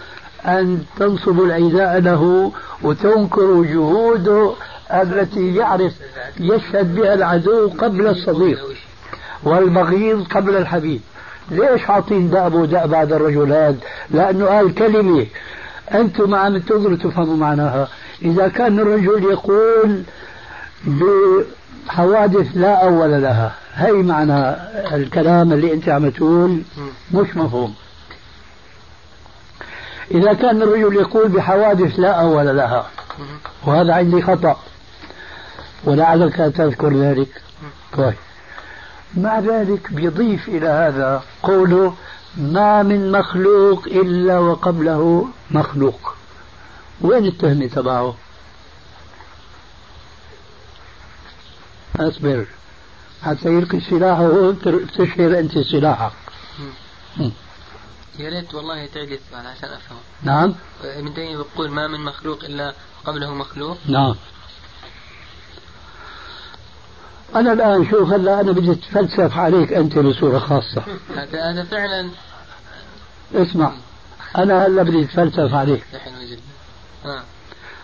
[0.46, 2.52] أن تنصبوا العداء له
[2.84, 4.54] وتنكروا جهوده
[4.92, 5.94] التي يعرف
[6.40, 8.60] يشهد بها العدو قبل الصديق.
[9.44, 11.02] والبغيض قبل الحبيب.
[11.52, 13.78] ليش حاطين دأب ودأب هذا الرجل هذا؟
[14.12, 15.26] لأنه قال كلمة.
[15.94, 17.88] أنتم عم تقدروا تفهموا معناها.
[18.22, 20.04] إذا كان الرجل يقول
[20.86, 23.56] بحوادث لا أول لها.
[23.74, 24.56] هي معنى
[24.96, 26.62] الكلام اللي أنت عم تقول
[27.14, 27.76] مش مفهوم.
[30.12, 32.88] إذا كان الرجل يقول بحوادث لا أول لها.
[33.66, 34.60] وهذا عندي خطأ.
[35.84, 37.42] ولعلك تذكر ذلك.
[37.96, 38.16] كويس
[39.18, 41.96] مع ذلك بيضيف إلى هذا قوله
[42.38, 46.14] ما من مخلوق إلا وقبله مخلوق.
[47.02, 48.16] وين التهمة تبعه
[52.00, 52.48] أصبر.
[53.24, 54.52] حتى يلقي سلاحه
[54.98, 56.12] تشهر أنت سلاحك.
[58.20, 60.56] يا ريت والله السؤال عشان أفهم نعم.
[60.84, 62.74] ابن تيمية بيقول ما من مخلوق إلا
[63.06, 63.78] قبله مخلوق.
[63.86, 64.16] نعم.
[67.36, 70.84] أنا الآن شوف هلا أنا بدي أتفلسف عليك أنت بصورة خاصة.
[71.16, 72.10] هذا هذا فعلا
[73.36, 73.72] اسمع.
[74.38, 75.84] أنا هلأ بدي أتفلسف عليك.
[77.06, 77.24] آه.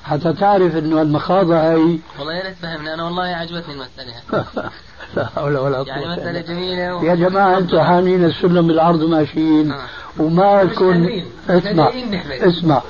[0.03, 4.13] حتى تعرف إنه المخاضة هي والله يا ريت فهمني أنا والله عجبتني المسألة.
[5.15, 7.03] لا حول ولا قوة يعني مسألة جميلة و...
[7.03, 9.71] يا جماعة أنتم حاملين السلم بالعرض وماشيين.
[9.71, 9.85] آه.
[10.19, 11.91] وما كن اسمع.
[12.29, 12.81] اسمع.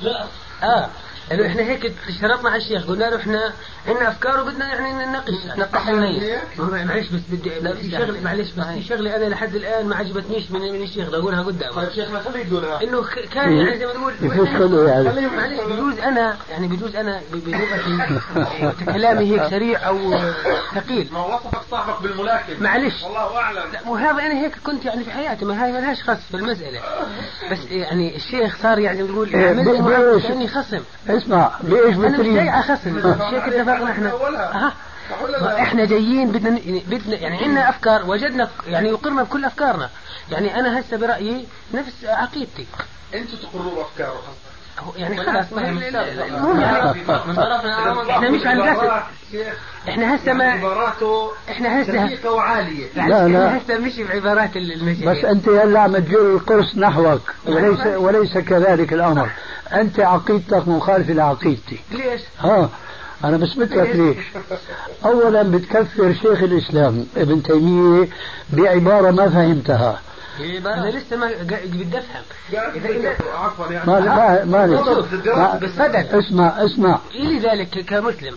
[0.00, 0.24] لا.
[0.62, 0.88] آه.
[1.32, 2.86] إنه إحنا هيك شرطنا على الشيخ.
[2.86, 3.52] قلنا له إحنا
[3.88, 8.66] عندنا افكار وبدنا يعني نناقش نطرح الميت معلش بس بدي لا في شغله معلش بس
[8.66, 12.20] في شغلة أنا لحد الآن ما عجبتنيش من من الشيخ بدي أقولها قدام طيب شيخنا
[12.20, 12.82] خليه يقولها.
[12.82, 13.04] إنه
[13.34, 15.26] كان يعني زي ما تقول يعني.
[15.26, 20.14] معلش بجوز أنا يعني بجوز أنا بلغتي كلامي هيك سريع أو
[20.74, 21.08] ثقيل.
[21.12, 23.02] ما وصفك صاحبك بالملاكم معلش.
[23.02, 23.72] والله أعلم.
[23.72, 26.80] لا وهذا أنا هيك كنت يعني في حياتي ما هاي ما لهاش خص في المسألة.
[27.52, 30.80] بس يعني الشيخ صار يعني بيقول عملني خصم.
[31.08, 34.12] اسمع بايش أنا مش جاي على خصم الشيخ اتفقنا إحنا.
[34.66, 34.72] أه.
[35.62, 39.90] إحنا جايين بدنا بدنا يعني عندنا أفكار وجدنا يعني يقرنا بكل أفكارنا.
[40.30, 42.66] يعني أنا هسه برأيي نفس عقيدتي.
[43.14, 44.22] أنتوا تقروا بافكاره
[44.96, 49.02] يعني خلاص ما هي المهم يعني من طرفنا إحنا مش عن قصد
[49.88, 50.74] إحنا هسه ما
[51.50, 52.86] إحنا هسه وعالية.
[52.96, 53.58] يعني لا لا.
[53.58, 57.34] هسه مش بعبارات المشي بس أنت هلأ عم تجر القرص نحوك.
[57.46, 59.30] وليس وليس كذلك الأمر.
[59.72, 61.80] أنت عقيدتك مخالفه لعقيدتي.
[61.90, 62.68] ليش؟ ها.
[63.24, 64.16] أنا بثبت لك ليش؟
[65.04, 68.08] أولا بتكفر شيخ الإسلام ابن تيمية
[68.52, 70.00] بعبارة ما فهمتها.
[70.40, 72.22] أنا لسه ما بدي أفهم.
[72.74, 73.86] إذا عفوا يعني.
[73.86, 76.18] ما ما ما بس بدل.
[76.18, 76.98] اسمع اسمع.
[77.14, 78.34] إلي ذلك كمسلم.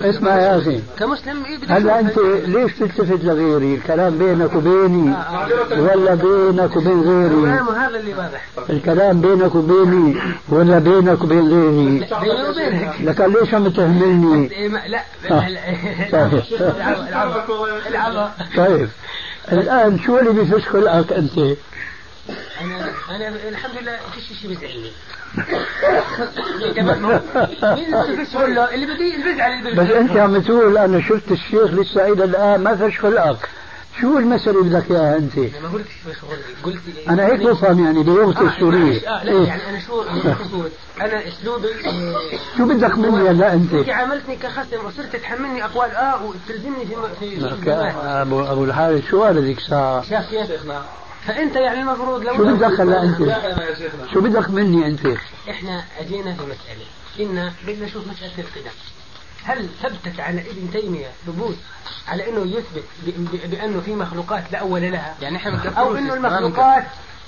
[0.00, 5.16] اسمع يا أخي كمسلم إيه هلا أنت ليش تلتفت لغيري؟ الكلام بينك وبيني
[5.70, 10.16] ولا بينك وبين غيري؟ الكلام هذا اللي واضح الكلام بينك وبيني
[10.48, 15.48] ولا بينك وبين غيري؟ بيني وبينك لكن ليش عم تهملني؟ إيه لا آه.
[16.12, 16.42] طيب.
[18.56, 18.88] طيب
[19.52, 21.56] الآن شو اللي بيفش خلقك أنت؟ أنا
[23.10, 24.90] أنا الحمد لله فيش شيء بيزعلني
[28.74, 33.48] اللي بدي بس انت عم تقول أنا شفت الشيخ لسه إلى الآن ما فش خلقك
[34.00, 35.84] شو المسألة اللي بدك إياها أنت؟ أنا ما خلقي
[36.64, 36.78] قلت
[37.08, 40.72] أنا هيك بفهم يعني بلغتي السورية آه لا إيه؟ يعني أنا شو المقصود
[41.28, 42.14] اسلوبي آه،
[42.56, 47.70] شو بدك مني هلا أنت؟ أنت عاملتني كخصم وصرت تحملني أقوال آه وتلزمني في في.
[48.22, 50.50] ابو أبو الحارث شو قال هذيك الساعة؟ شاف كيف
[51.26, 53.18] فأنت يعني المفروض لو شو بدك هلا أنت؟
[54.12, 55.00] شو بدك مني أنت؟
[55.50, 56.86] إحنا أجينا في مسألة.
[57.20, 58.70] إن بدنا نشوف مسألة القدم.
[59.44, 61.56] هل ثبتت على ابن تيمية ثبوت
[62.08, 66.14] على إنه يثبت ب- ب- بأنه في مخلوقات لا أول لها؟ يعني إحنا أو إنه
[66.14, 66.84] المخلوقات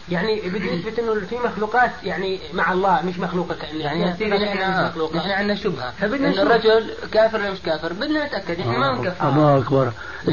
[0.09, 4.45] يعني بده يثبت إنه في مخلوقات يعني مع الله مش مخلوقه كأن يعني يعني يعني
[4.49, 5.91] إحنا نحن عندنا شبهة.
[6.01, 6.41] فبدنا نشوف.
[6.43, 9.91] الرجل كافر ولا مش كافر؟ بدنا نتأكد إحنا ما بنكفر الله أكبر.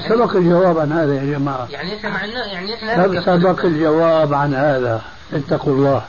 [0.09, 1.67] سبق الجواب عن هذا يا جماعة.
[1.71, 5.01] يعني إحنا معنا يعني إحنا سبق- الجواب عن هذا.
[5.33, 6.01] اتقوا الله.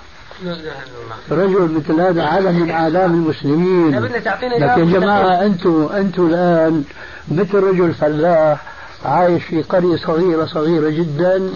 [0.44, 4.22] لا اله الا الله رجل مثل هذا علم من اعلام المسلمين.
[4.24, 6.84] تعطينا لكن يا جماعة أنتم أنتم الآن
[7.28, 8.62] مثل رجل فلاح
[9.04, 11.48] عايش في قرية صغيره صغيرة جدا.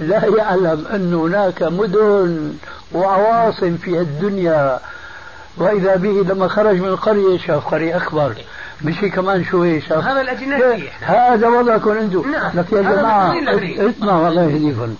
[0.00, 2.52] لا يعلم أن هناك مدن
[2.92, 4.78] وعواصم في الدنيا.
[5.56, 8.34] وإذا به لما خرج من القرية شاف قرية أكبر.
[8.84, 10.04] مشي كمان شوي شاف.
[10.04, 10.88] هذا الأجنبي.
[11.00, 12.30] هذا وضعكم أنتم.
[12.30, 12.50] نعم.
[12.54, 13.90] لك يا الأغنياء.
[13.90, 14.94] اسمعوا الله يهديكم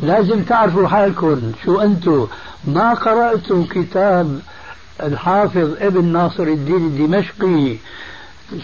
[0.00, 1.52] لازم تعرفوا حالكم.
[1.64, 2.26] شو أنتم؟
[2.64, 4.40] ما قرأتوا كتاب
[5.02, 7.76] الحافظ ابن ناصر الدين الدمشقي؟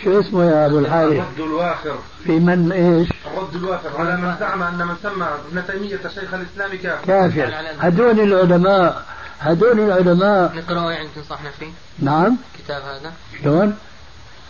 [0.04, 1.98] شو اسمه يا أبو الحارث؟ الرد الواخر.
[2.24, 3.88] في من إيش؟ الرد الواخر.
[3.98, 7.06] على من زعم أن من سمى ابن تيمية شيخ الإسلام كافر.
[7.06, 7.54] كافر.
[7.78, 9.02] هدول العلماء
[9.40, 10.52] هدول العلماء.
[10.56, 11.70] نقراه يعني تنصحنا فيه.
[11.98, 12.36] نعم.
[12.54, 13.12] الكتاب هذا.
[13.42, 13.76] شلون؟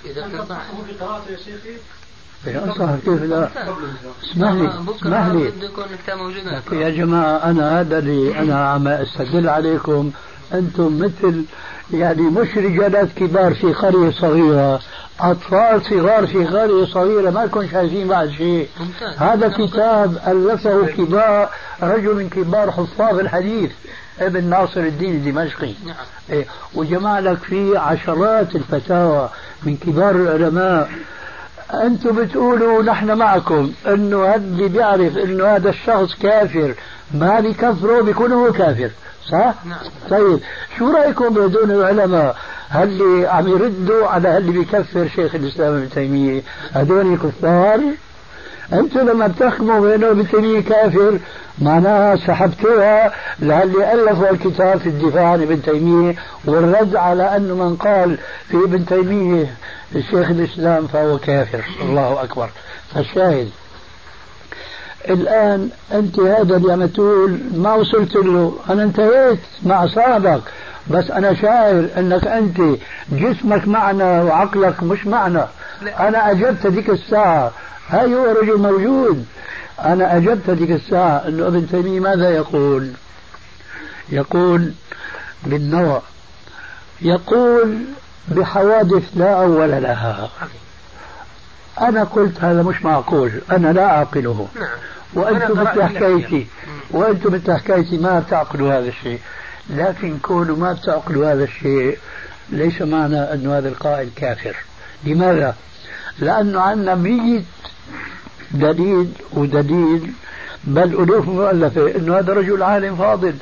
[0.05, 1.77] إذا بتنصح في قراءته يا شيخي؟
[2.45, 3.49] في أنصح كيف لا؟
[4.25, 5.51] اسمح لي اسمح لي.
[5.51, 10.11] بده يكون الكتاب موجود لك يا جماعة أنا هذا اللي أنا عم أستدل عليكم.
[10.55, 11.45] أنتم مثل
[11.93, 14.81] يعني مش رجالات كبار في قرية صغيرة.
[15.23, 18.69] أطفال صغار في قرية صغيرة ما لكم شايفين بعد شيء.
[19.17, 21.49] هذا كتاب ألفه كبار
[21.83, 23.71] رجل من كبار حفاظ الحديث
[24.21, 25.73] ابن ناصر الدين الدمشقي.
[25.87, 25.97] نعم.
[26.31, 29.29] إيه، وجمع لك فيه عشرات الفتاوى
[29.63, 30.91] من كبار العلماء.
[31.75, 36.75] أنتم بتقولوا نحن معكم إنه اللي بيعرف إنه هذا الشخص كافر.
[37.15, 38.91] ما بيكفره بيكون هو كافر.
[39.31, 39.79] صح؟ نعم.
[40.11, 40.41] طيب.
[40.79, 42.37] شو رأيكم بهدول العلماء؟
[42.75, 47.81] اللي عم يردوا على اللي بيكفر شيخ الإسلام ابن تيمية؟ هدول كفار؟
[48.73, 51.19] أنتم لما بتحكموا بأنه ابن تيمية كافر
[51.59, 56.15] معناها سحبتوها للي ألفوا الكتاب في الدفاع عن ابن تيمية
[56.45, 58.19] والرد على انه من قال
[58.49, 59.55] في ابن تيمية
[59.93, 61.65] شيخ الإسلام فهو كافر.
[61.83, 62.51] الله أكبر.
[62.95, 63.51] فالشاهد
[65.13, 68.57] الآن أنت هذا تقول ما وصلت له.
[68.71, 70.43] أنا انتهيت مع صاحبك
[70.91, 72.61] بس أنا شاعر إنك أنت
[73.13, 75.49] جسمك معنا وعقلك مش معنا.
[75.99, 77.53] أنا أجبت هذيك الساعة.
[77.89, 79.27] هاي هو رجل موجود
[79.85, 81.29] أنا أجبت هذيك الساعة.
[81.29, 82.91] إنه ابن تيمية ماذا يقول؟
[84.09, 84.73] يقول
[85.47, 86.03] بالنوى.
[87.03, 87.79] يقول
[88.29, 90.31] بحوادث لا أول لها.
[91.81, 93.33] أنا قلت هذا مش معقول.
[93.51, 94.49] أنا لا أعقله.
[94.61, 94.69] نعم.
[95.15, 96.47] وأنتم مثل حكايتي
[96.91, 99.19] وأنتم مثل حكايتي ما بتعقلوا هذا الشيء.
[99.71, 101.99] لكن كونوا ما بتعقلوا هذا الشيء
[102.51, 104.57] ليس معنى أن هذا القائل كافر.
[105.05, 105.55] لماذا؟
[106.19, 107.43] لأنه عندنا مية
[108.51, 110.13] دليل ودليل
[110.65, 113.35] بل ألوف مؤلفة أنه هذا رجل عالم فاضل.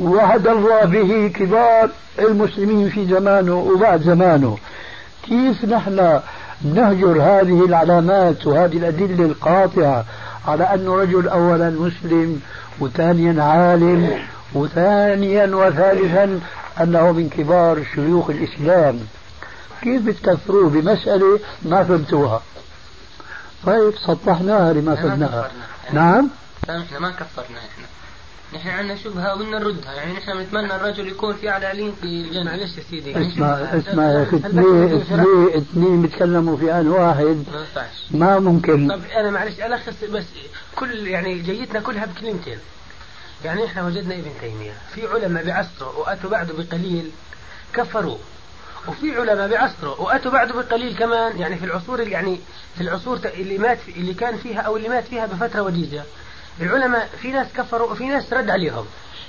[0.00, 4.58] وعد الله به كبار المسلمين في زمانه وبعد زمانه.
[5.22, 6.20] كيف نحن
[6.74, 10.04] نهجر هذه العلامات وهذه الأدلة القاطعة
[10.48, 12.40] على أنه رجل أولا مسلم
[12.80, 14.22] وثانيا عالم
[14.54, 16.40] وثانيا وثالثا
[16.80, 19.00] أنه من كبار شيوخ الإسلام.
[19.82, 22.42] كيف بتكفروه بمسألة ما فهمتوها؟
[23.66, 25.50] طيب سطحناها لما فهمناها.
[25.92, 26.28] نعم؟
[26.70, 27.97] إحنا ما كفرنا إحنا.
[28.54, 29.92] نحن عندنا شبهة وبدنا نردها.
[29.92, 32.44] يعني نحن بنتمنى الرجل يكون في على في الجنة.
[32.44, 33.28] معلش يا سيدي.
[33.28, 37.44] اسمع اسمع يا أخي اثنين اثنين بيتكلموا في آن واحد.
[38.10, 38.88] ما ممكن.
[38.88, 40.24] طب أنا معلش الخص بس
[40.76, 42.58] كل يعني جيتنا كلها بكلمتين.
[43.44, 44.72] يعني إحنا وجدنا ابن تيمية.
[44.94, 47.10] في علماء بعصره وأتوا بعده بقليل
[47.72, 48.18] كفروا.
[48.88, 51.38] وفي علماء بعصره وأتوا بعده بقليل كمان.
[51.38, 52.40] يعني في العصور اللي يعني
[52.76, 56.02] في العصور اللي مات في اللي كان فيها أو اللي مات فيها بفترة وجيزه
[56.60, 58.84] العلماء في ناس كفروا وفي ناس رد عليهم.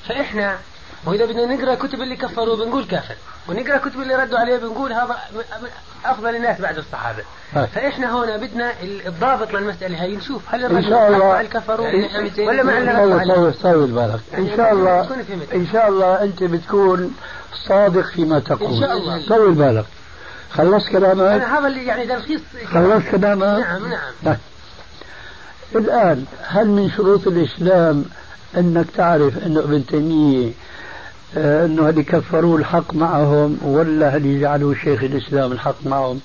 [0.07, 0.57] فإحنا
[1.05, 3.15] وإذا بدنا نقرأ كتب اللي كفروا بنقول كافر.
[3.47, 5.17] ونقرأ كتب اللي ردوا عليه بنقول هذا
[6.05, 7.23] أفضل الناس بعد الصحابة.
[7.53, 7.67] هاي.
[7.67, 8.73] فإحنا هنا بدنا
[9.05, 11.88] الضابط للمسألة هي نشوف هل الرجل شاء الله مع الكفروا
[12.39, 15.01] ولا مع اللي طول بالك إن يعني شاء الله.
[15.53, 17.15] إن شاء الله أنت بتكون
[17.67, 18.73] صادق فيما تقول.
[18.73, 19.27] إن شاء الله.
[19.27, 19.86] طول بالك
[20.51, 22.41] خلصت كلامك؟ أنا هذا اللي يعني تلخيص
[22.73, 24.13] خلصت كلامك؟ نعم نعم.
[24.25, 24.38] طيب.
[25.76, 28.05] الآن هل من شروط الإسلام
[28.57, 30.51] أنك تعرف أنه ابن تيمية
[31.38, 36.20] آه، أنه اللي كفروا الحق معهم ولا هل يجعلوا شيخ الإسلام الحق معهم؟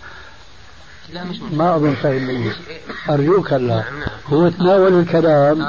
[1.12, 1.58] لا مش مشكلة.
[1.58, 2.50] ما أظن فاهمني
[3.10, 4.10] أرجوك هلا نعم نعم.
[4.26, 5.62] هو تناول الكلام.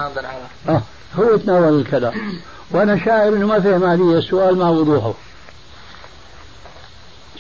[0.70, 0.82] آه
[1.20, 2.14] هو تناول الكلام.
[2.72, 5.14] وأنا شاعر أنه ما فهم علي السؤال مع وضوحه.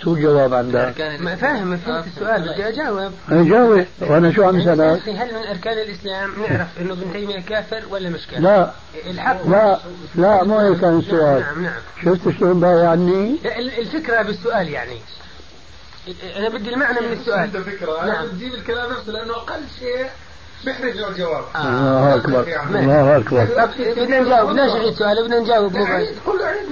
[0.03, 2.41] شو الجواب عندك؟ ما فاهم فهمت السؤال.
[2.41, 3.85] بدي اجاوب أنا جاوب.
[4.01, 8.09] وأنا شو عم يعني؟ سألتني هل من أركان الإسلام نعرف أنه ابن تيمية كافر ولا
[8.09, 8.71] مش كافر؟ لا.
[9.09, 9.79] الحق لا.
[10.15, 11.39] لا مو هيك كان السؤال.
[11.41, 11.81] نعم نعم.
[12.05, 14.97] شفت شلون بايعني؟ ال- الفكرة بالسؤال يعني.
[16.37, 17.39] أنا بدي المعنى من السؤال.
[17.39, 18.03] أنت فكرة.
[18.03, 18.25] أنا نعم.
[18.27, 20.05] بتجيب الكلام نفسه لأنه أقل شيء
[20.65, 22.45] بيحرج له الجواب الله أكبر.
[22.75, 23.47] الله أكبر.
[23.79, 26.07] بدنا نجاوب بدنا نعيد سؤال بدنا نجاوب مو عيد
[26.41, 26.69] عيد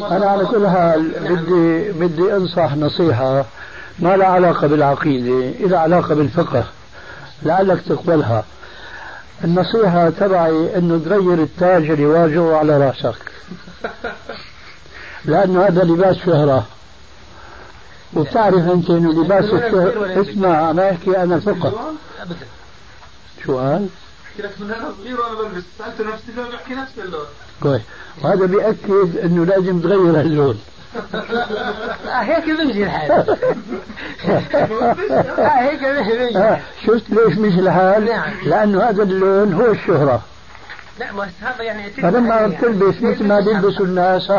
[0.00, 0.16] ما.
[0.16, 3.44] أنا على كل حال بدي بدي أنصح نصيحة.
[3.98, 6.64] ما لها علاقة بالعقيدة لها علاقة بالفقه.
[7.42, 8.44] لعلك تقبلها.
[9.44, 13.32] النصيحة تبعي إنه تغير التاج اللي واجهه على رأسك.
[15.24, 16.66] لأنه هذا لباس شهرة.
[18.14, 21.94] وبتعرف أنت إنه لباس الشهرة اسمع أنا أحكي أنا فقه.
[23.48, 23.88] قال؟
[24.26, 25.64] أحكي لك من أنا صغير وأنا بلبس.
[25.78, 27.26] سألت نفسي فبحكي نفس اللون
[27.62, 27.82] كويس.
[28.22, 30.58] وهذا بيأكد إنه لازم تغير اللون
[32.06, 33.10] آه هيك بيمشي الحال.
[35.38, 38.32] آه هيك بيمشي آه شفت ليش مش الحال؟ نعم.
[38.44, 40.22] لأنه هذا اللون هو الشهرة.
[41.00, 44.32] لا بس هذا يعني فلما بتلبس مثل ما بيلبسوا الناس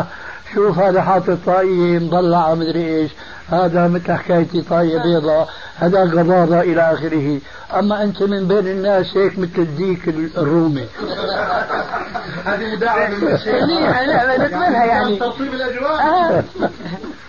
[0.53, 3.11] شوف هذا حاطط طاقية مضلعة مدري إيش.
[3.49, 7.39] هذا مثل حكايتي طاقية بيضاء؟ هذا غضاضة إلى آخره.
[7.79, 10.85] أما أنت من بين الناس هيك مثل الديك الرومي.
[12.45, 12.73] هذه
[13.33, 13.63] الشيخ.
[13.63, 15.19] منيحة لا نقبلها يعني.
[15.19, 16.01] ترطيب الأجواء.
[16.01, 16.43] آه.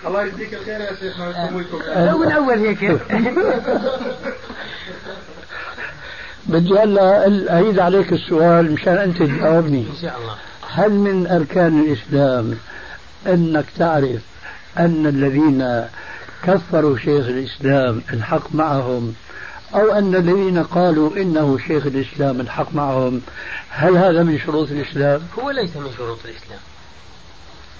[0.06, 2.84] الله يجزيك الخير يا شيخنا ويسويكم لو من اول هيك.
[6.46, 9.86] بدي هلا أعيد عليك السؤال مشان أنت تجاوبني.
[9.90, 10.34] إن شاء الله.
[10.70, 12.54] هل من أركان الإسلام
[13.26, 14.33] أنك تعرف
[14.78, 15.84] أن الذين
[16.42, 19.14] كفروا شيخ الإسلام الحق معهم
[19.74, 23.20] أو أن الذين قالوا إنه شيخ الإسلام الحق معهم
[23.70, 26.58] هل هذا من شروط الإسلام؟ هو ليس من شروط الإسلام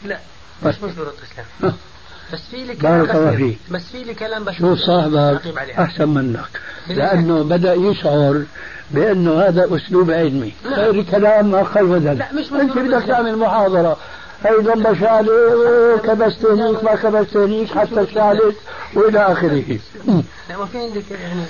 [0.05, 0.19] لا
[0.63, 1.75] مش من شروط الإسلام
[2.33, 3.37] بس في كلام بارك الله.
[3.37, 3.59] فيك.
[3.71, 5.47] بس في لي كلام بسيط شوف صاحبك.
[5.79, 8.45] أحسن منك لأنه بدأ يشعر
[8.91, 10.75] بأنه هذا أسلوب علمي نعم.
[10.75, 13.17] غير كلام ما خل ودل لا، مش من أنت شروط بدك الإسلام.
[13.17, 13.97] تعمل محاضرة
[14.45, 18.57] هي ضم شالي كبست هنيك ما كبست هنيك حتى شالت
[18.95, 19.79] وإلى آخره.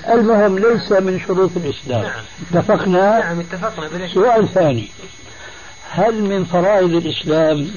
[0.09, 2.01] المهم ليس من شروط الإسلام.
[2.01, 2.23] نعم.
[2.51, 3.19] اتفقنا.
[3.19, 4.89] نعم اتفقنا سؤال ثاني.
[5.89, 7.67] هل من فرائض الإسلام